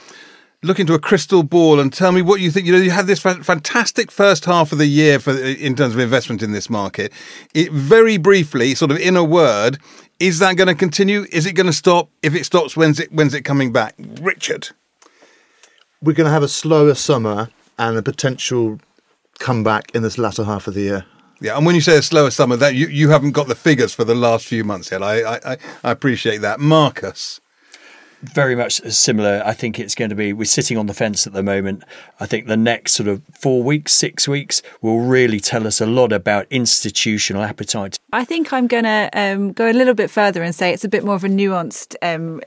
look 0.61 0.79
into 0.79 0.93
a 0.93 0.99
crystal 0.99 1.43
ball 1.43 1.79
and 1.79 1.93
tell 1.93 2.11
me 2.11 2.21
what 2.21 2.41
you 2.41 2.51
think. 2.51 2.65
You 2.65 2.73
know, 2.73 2.79
you 2.79 2.91
had 2.91 3.07
this 3.07 3.21
fantastic 3.21 4.11
first 4.11 4.43
half 4.43 4.73
of 4.73 4.77
the 4.77 4.87
year 4.87 5.19
for 5.19 5.31
in 5.37 5.75
terms 5.75 5.93
of 5.93 6.01
investment 6.01 6.43
in 6.43 6.51
this 6.51 6.69
market. 6.69 7.13
It 7.53 7.71
very 7.71 8.17
briefly, 8.17 8.75
sort 8.75 8.91
of 8.91 8.97
in 8.97 9.15
a 9.15 9.23
word, 9.23 9.79
is 10.19 10.39
that 10.39 10.57
going 10.57 10.67
to 10.67 10.75
continue? 10.75 11.25
Is 11.31 11.45
it 11.45 11.53
going 11.53 11.67
to 11.67 11.73
stop? 11.73 12.09
If 12.21 12.35
it 12.35 12.45
stops, 12.45 12.75
when's 12.75 12.99
it 12.99 13.11
when's 13.13 13.33
it 13.33 13.43
coming 13.43 13.71
back? 13.71 13.95
Richard, 14.21 14.69
we're 16.01 16.13
going 16.13 16.25
to 16.25 16.33
have 16.33 16.43
a 16.43 16.49
slower 16.49 16.95
summer 16.95 17.49
and 17.79 17.95
a 17.97 18.01
potential 18.01 18.79
comeback 19.39 19.95
in 19.95 20.01
this 20.01 20.17
latter 20.17 20.43
half 20.43 20.67
of 20.67 20.73
the 20.73 20.81
year. 20.81 21.05
Yeah, 21.41 21.57
and 21.57 21.65
when 21.65 21.75
you 21.75 21.81
say 21.81 21.97
a 21.97 22.01
slower 22.01 22.31
summer, 22.31 22.55
that 22.57 22.75
you, 22.75 22.87
you 22.87 23.09
haven't 23.09 23.31
got 23.31 23.47
the 23.47 23.55
figures 23.55 23.93
for 23.93 24.03
the 24.03 24.15
last 24.15 24.47
few 24.47 24.63
months 24.63 24.91
yet. 24.91 25.03
I 25.03 25.37
I, 25.37 25.57
I 25.83 25.91
appreciate 25.91 26.39
that, 26.41 26.59
Marcus. 26.59 27.41
Very 28.21 28.55
much 28.55 28.81
similar. 28.91 29.43
I 29.45 29.53
think 29.53 29.79
it's 29.79 29.93
going 29.93 30.09
to 30.09 30.15
be. 30.15 30.33
We're 30.33 30.45
sitting 30.45 30.75
on 30.77 30.87
the 30.87 30.93
fence 30.93 31.27
at 31.27 31.33
the 31.33 31.43
moment. 31.43 31.83
I 32.19 32.25
think 32.25 32.47
the 32.47 32.57
next 32.57 32.93
sort 32.93 33.07
of 33.07 33.21
four 33.31 33.61
weeks, 33.61 33.93
six 33.93 34.27
weeks 34.27 34.63
will 34.81 35.01
really 35.01 35.39
tell 35.39 35.67
us 35.67 35.79
a 35.79 35.85
lot 35.85 36.11
about 36.11 36.47
institutional 36.49 37.43
appetite. 37.43 37.99
I 38.11 38.25
think 38.25 38.51
I'm 38.51 38.65
going 38.65 38.85
to 38.85 39.09
um, 39.13 39.53
go 39.53 39.69
a 39.69 39.73
little 39.73 39.93
bit 39.93 40.09
further 40.09 40.41
and 40.41 40.55
say 40.55 40.73
it's 40.73 40.83
a 40.83 40.89
bit 40.89 41.03
more 41.03 41.13
of 41.13 41.23
a 41.23 41.29
nuanced 41.29 41.95
um, 42.01 42.41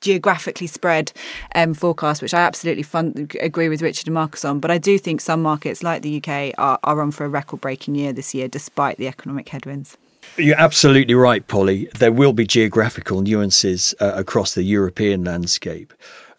geographically 0.00 0.66
spread 0.66 1.12
um, 1.54 1.74
forecast, 1.74 2.22
which 2.22 2.32
I 2.32 2.40
absolutely 2.40 2.84
fun- 2.84 3.28
agree 3.40 3.68
with 3.68 3.82
Richard 3.82 4.06
and 4.06 4.14
Marcus 4.14 4.46
on. 4.46 4.60
But 4.60 4.70
I 4.70 4.78
do 4.78 4.96
think 4.98 5.20
some 5.20 5.42
markets 5.42 5.82
like 5.82 6.00
the 6.00 6.22
UK 6.24 6.54
are, 6.56 6.78
are 6.82 7.02
on 7.02 7.10
for 7.10 7.26
a 7.26 7.28
record 7.28 7.60
breaking 7.60 7.96
year 7.96 8.14
this 8.14 8.34
year, 8.34 8.48
despite 8.48 8.96
the 8.96 9.08
economic 9.08 9.50
headwinds. 9.50 9.98
You're 10.36 10.58
absolutely 10.58 11.14
right, 11.14 11.46
Polly. 11.46 11.88
There 11.98 12.12
will 12.12 12.32
be 12.32 12.46
geographical 12.46 13.22
nuances 13.22 13.94
uh, 14.00 14.12
across 14.14 14.54
the 14.54 14.64
European 14.64 15.24
landscape. 15.24 15.92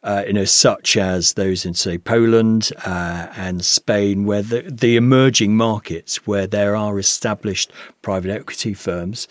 Uh, 0.03 0.23
you 0.27 0.33
know, 0.33 0.45
such 0.45 0.97
as 0.97 1.33
those 1.33 1.65
in 1.65 1.73
say 1.73 1.97
Poland 1.97 2.71
uh, 2.85 3.27
and 3.35 3.65
Spain, 3.65 4.25
where 4.25 4.43
the, 4.43 4.61
the 4.61 4.97
emerging 4.97 5.57
markets 5.57 6.27
where 6.27 6.45
there 6.45 6.75
are 6.75 6.99
established 6.99 7.71
private 8.03 8.29
equity 8.29 8.75
firms 8.75 9.27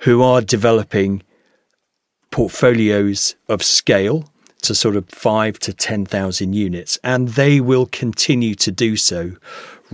who 0.00 0.22
are 0.22 0.40
developing 0.40 1.22
portfolios 2.30 3.34
of 3.48 3.62
scale 3.62 4.24
to 4.62 4.74
sort 4.74 4.96
of 4.96 5.06
five 5.10 5.58
to 5.58 5.74
10,000 5.74 6.54
units, 6.54 6.98
and 7.04 7.28
they 7.28 7.60
will 7.60 7.86
continue 7.86 8.54
to 8.54 8.72
do 8.72 8.96
so 8.96 9.32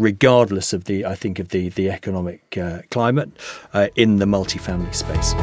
regardless 0.00 0.72
of 0.72 0.84
the, 0.84 1.04
I 1.04 1.14
think, 1.14 1.38
of 1.38 1.50
the, 1.50 1.68
the 1.68 1.90
economic 1.90 2.56
uh, 2.56 2.80
climate 2.90 3.30
uh, 3.72 3.88
in 3.94 4.16
the 4.16 4.26
multifamily 4.26 4.94
space. 4.94 5.34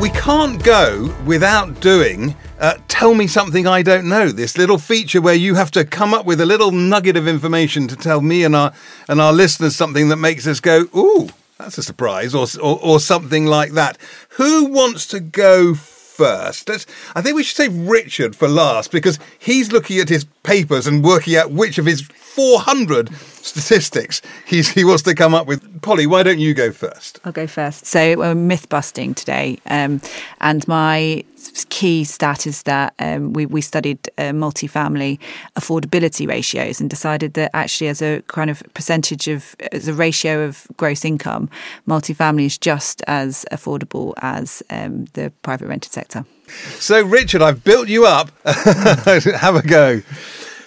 We 0.00 0.10
can't 0.10 0.62
go 0.62 1.14
without 1.24 1.80
doing 1.80 2.36
uh, 2.60 2.74
Tell 2.86 3.14
Me 3.14 3.26
Something 3.26 3.66
I 3.66 3.82
Don't 3.82 4.08
Know, 4.08 4.28
this 4.28 4.58
little 4.58 4.78
feature 4.78 5.20
where 5.20 5.34
you 5.34 5.54
have 5.54 5.70
to 5.72 5.84
come 5.84 6.12
up 6.12 6.26
with 6.26 6.40
a 6.40 6.46
little 6.46 6.70
nugget 6.70 7.16
of 7.16 7.26
information 7.26 7.88
to 7.88 7.96
tell 7.96 8.20
me 8.20 8.44
and 8.44 8.54
our, 8.54 8.72
and 9.08 9.20
our 9.20 9.32
listeners 9.32 9.74
something 9.74 10.08
that 10.10 10.16
makes 10.16 10.46
us 10.46 10.60
go, 10.60 10.86
ooh, 10.94 11.28
that's 11.58 11.78
a 11.78 11.82
surprise, 11.82 12.34
or, 12.34 12.46
or, 12.62 12.78
or 12.82 13.00
something 13.00 13.46
like 13.46 13.72
that. 13.72 13.96
Who 14.30 14.66
wants 14.66 15.06
to 15.08 15.20
go. 15.20 15.74
Let's, 16.20 16.86
I 17.14 17.22
think 17.22 17.36
we 17.36 17.42
should 17.42 17.56
save 17.56 17.88
Richard 17.88 18.36
for 18.36 18.48
last 18.48 18.90
because 18.90 19.18
he's 19.38 19.72
looking 19.72 19.98
at 19.98 20.08
his 20.08 20.24
papers 20.42 20.86
and 20.86 21.04
working 21.04 21.36
out 21.36 21.50
which 21.50 21.78
of 21.78 21.86
his 21.86 22.02
400 22.02 23.14
statistics 23.16 24.20
he's, 24.44 24.68
he 24.68 24.84
wants 24.84 25.02
to 25.04 25.14
come 25.14 25.34
up 25.34 25.46
with. 25.46 25.80
Polly, 25.80 26.06
why 26.06 26.22
don't 26.22 26.38
you 26.38 26.52
go 26.52 26.70
first? 26.70 27.20
I'll 27.24 27.32
go 27.32 27.46
first. 27.46 27.86
So 27.86 28.16
we're 28.16 28.34
myth 28.34 28.68
busting 28.68 29.14
today, 29.14 29.58
um, 29.66 30.00
and 30.40 30.66
my 30.68 31.24
key 31.68 32.04
stat 32.04 32.46
is 32.46 32.62
that 32.64 32.94
um, 32.98 33.32
we, 33.32 33.46
we 33.46 33.60
studied 33.60 34.08
uh, 34.18 34.32
multifamily 34.32 35.18
affordability 35.58 36.28
ratios 36.28 36.80
and 36.80 36.90
decided 36.90 37.34
that 37.34 37.50
actually, 37.54 37.88
as 37.88 38.02
a 38.02 38.22
kind 38.28 38.50
of 38.50 38.62
percentage 38.74 39.28
of 39.28 39.56
as 39.72 39.88
a 39.88 39.94
ratio 39.94 40.42
of 40.42 40.66
gross 40.76 41.04
income, 41.04 41.48
multifamily 41.88 42.46
is 42.46 42.58
just 42.58 43.02
as 43.06 43.44
affordable 43.52 44.14
as 44.18 44.62
um, 44.70 45.06
the 45.14 45.32
private 45.42 45.68
rented 45.68 45.92
sector. 45.92 46.24
So, 46.78 47.04
Richard, 47.04 47.42
I've 47.42 47.64
built 47.64 47.88
you 47.88 48.06
up. 48.06 48.30
Have 48.44 49.56
a 49.56 49.66
go. 49.66 50.02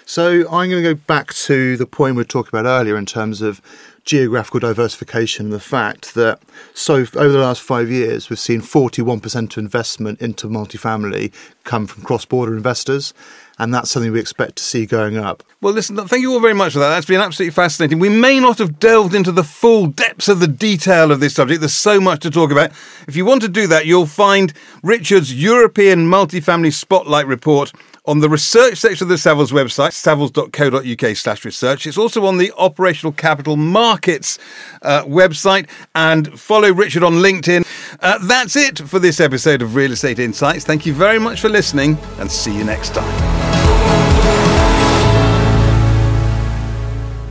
So 0.10 0.40
I'm 0.50 0.72
going 0.72 0.82
to 0.84 0.96
go 0.96 1.00
back 1.06 1.36
to 1.36 1.78
the 1.78 1.86
point 1.86 2.16
we 2.16 2.22
were 2.22 2.28
talking 2.28 2.50
about 2.50 2.68
earlier 2.68 2.98
in 2.98 3.06
terms 3.06 3.44
of 3.44 3.62
geographical 4.06 4.60
diversification 4.60 5.46
and 5.46 5.54
the 5.54 5.60
fact 5.60 6.16
that 6.16 6.42
so 6.74 6.96
over 6.96 7.30
the 7.30 7.38
last 7.38 7.62
five 7.62 7.92
years 7.92 8.28
we've 8.28 8.40
seen 8.40 8.60
41% 8.60 9.52
of 9.52 9.58
investment 9.60 10.20
into 10.20 10.48
multifamily 10.48 11.32
come 11.64 11.86
from 11.86 12.02
cross-border 12.02 12.58
investors 12.58 13.14
and 13.60 13.72
that's 13.72 13.92
something 13.92 14.12
we 14.12 14.20
expect 14.20 14.56
to 14.56 14.64
see 14.64 14.88
going 14.88 15.16
up. 15.16 15.44
Well, 15.62 15.74
listen, 15.74 15.96
thank 16.08 16.24
you 16.24 16.34
all 16.34 16.40
very 16.40 16.56
much 16.56 16.74
for 16.74 16.80
that. 16.80 16.90
That's 16.90 17.06
been 17.06 17.22
absolutely 17.22 17.54
fascinating. 17.54 18.00
We 18.00 18.10
may 18.10 18.40
not 18.40 18.58
have 18.58 18.80
delved 18.80 19.14
into 19.14 19.32
the 19.32 19.44
full 19.44 19.86
depths 19.86 20.28
of 20.28 20.40
the 20.40 20.48
detail 20.48 21.12
of 21.12 21.20
this 21.20 21.36
subject. 21.36 21.60
There's 21.60 21.74
so 21.74 22.02
much 22.02 22.22
to 22.22 22.32
talk 22.32 22.52
about. 22.52 22.72
If 23.08 23.16
you 23.16 23.26
want 23.26 23.44
to 23.44 23.48
do 23.48 23.68
that, 23.68 23.86
you'll 23.86 24.08
find 24.08 24.54
Richard's 24.82 25.36
European 25.36 26.10
Multifamily 26.10 26.74
Spotlight 26.74 27.28
report 27.28 27.74
on 28.10 28.22
the 28.22 28.30
research 28.30 28.80
section 28.80 29.06
of 29.06 29.10
the 29.10 29.16
Savills 29.16 29.52
website, 29.52 29.92
savills.co.uk 29.92 31.16
slash 31.16 31.46
research. 31.46 31.86
It's 31.86 31.98
also 31.98 32.26
on 32.26 32.40
the 32.40 32.52
Operational 32.58 33.12
Capital 33.12 33.56
Markets 33.56 34.40
uh, 34.82 35.04
website 35.04 35.70
and 35.94 36.40
follow 36.40 36.74
Richard 36.74 37.04
on 37.04 37.14
LinkedIn. 37.14 37.68
Uh, 38.00 38.18
that's 38.26 38.56
it 38.56 38.80
for 38.80 38.98
this 38.98 39.20
episode 39.20 39.62
of 39.62 39.76
Real 39.76 39.92
Estate 39.92 40.18
Insights. 40.18 40.66
Thank 40.66 40.88
you 40.88 40.94
very 40.94 41.20
much 41.20 41.40
for 41.40 41.50
listening 41.50 42.00
and 42.18 42.32
see 42.32 42.58
you 42.58 42.64
next 42.64 42.96
time. 42.96 43.06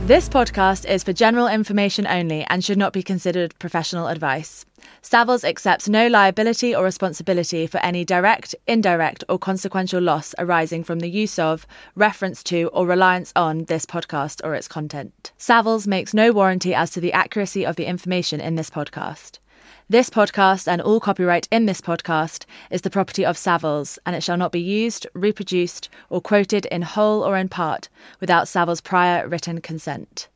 This 0.07 0.29
podcast 0.29 0.89
is 0.89 1.03
for 1.03 1.11
general 1.11 1.49
information 1.49 2.07
only 2.07 2.45
and 2.49 2.63
should 2.63 2.77
not 2.77 2.93
be 2.93 3.03
considered 3.03 3.53
professional 3.59 4.07
advice. 4.07 4.65
Savills 5.01 5.47
accepts 5.47 5.87
no 5.87 6.07
liability 6.07 6.75
or 6.75 6.83
responsibility 6.83 7.65
for 7.67 7.77
any 7.79 8.03
direct, 8.03 8.53
indirect, 8.67 9.23
or 9.29 9.39
consequential 9.39 10.01
loss 10.01 10.35
arising 10.37 10.83
from 10.83 10.99
the 10.99 11.09
use 11.09 11.39
of, 11.39 11.65
reference 11.95 12.43
to, 12.43 12.67
or 12.73 12.85
reliance 12.85 13.31
on 13.35 13.63
this 13.65 13.85
podcast 13.85 14.41
or 14.43 14.53
its 14.55 14.67
content. 14.67 15.31
Savills 15.39 15.87
makes 15.87 16.13
no 16.13 16.31
warranty 16.33 16.73
as 16.75 16.91
to 16.91 16.99
the 16.99 17.13
accuracy 17.13 17.65
of 17.65 17.77
the 17.77 17.85
information 17.85 18.41
in 18.41 18.55
this 18.55 18.69
podcast. 18.69 19.39
This 19.87 20.09
podcast 20.09 20.67
and 20.67 20.81
all 20.81 20.99
copyright 20.99 21.47
in 21.49 21.65
this 21.65 21.81
podcast 21.81 22.45
is 22.69 22.81
the 22.81 22.91
property 22.91 23.25
of 23.25 23.37
Savills, 23.37 23.97
and 24.05 24.15
it 24.15 24.21
shall 24.21 24.37
not 24.37 24.51
be 24.51 24.61
used, 24.61 25.07
reproduced, 25.13 25.89
or 26.09 26.21
quoted 26.21 26.65
in 26.67 26.81
whole 26.81 27.23
or 27.23 27.37
in 27.37 27.49
part 27.49 27.89
without 28.19 28.45
Savills' 28.45 28.83
prior 28.83 29.27
written 29.27 29.61
consent. 29.61 30.27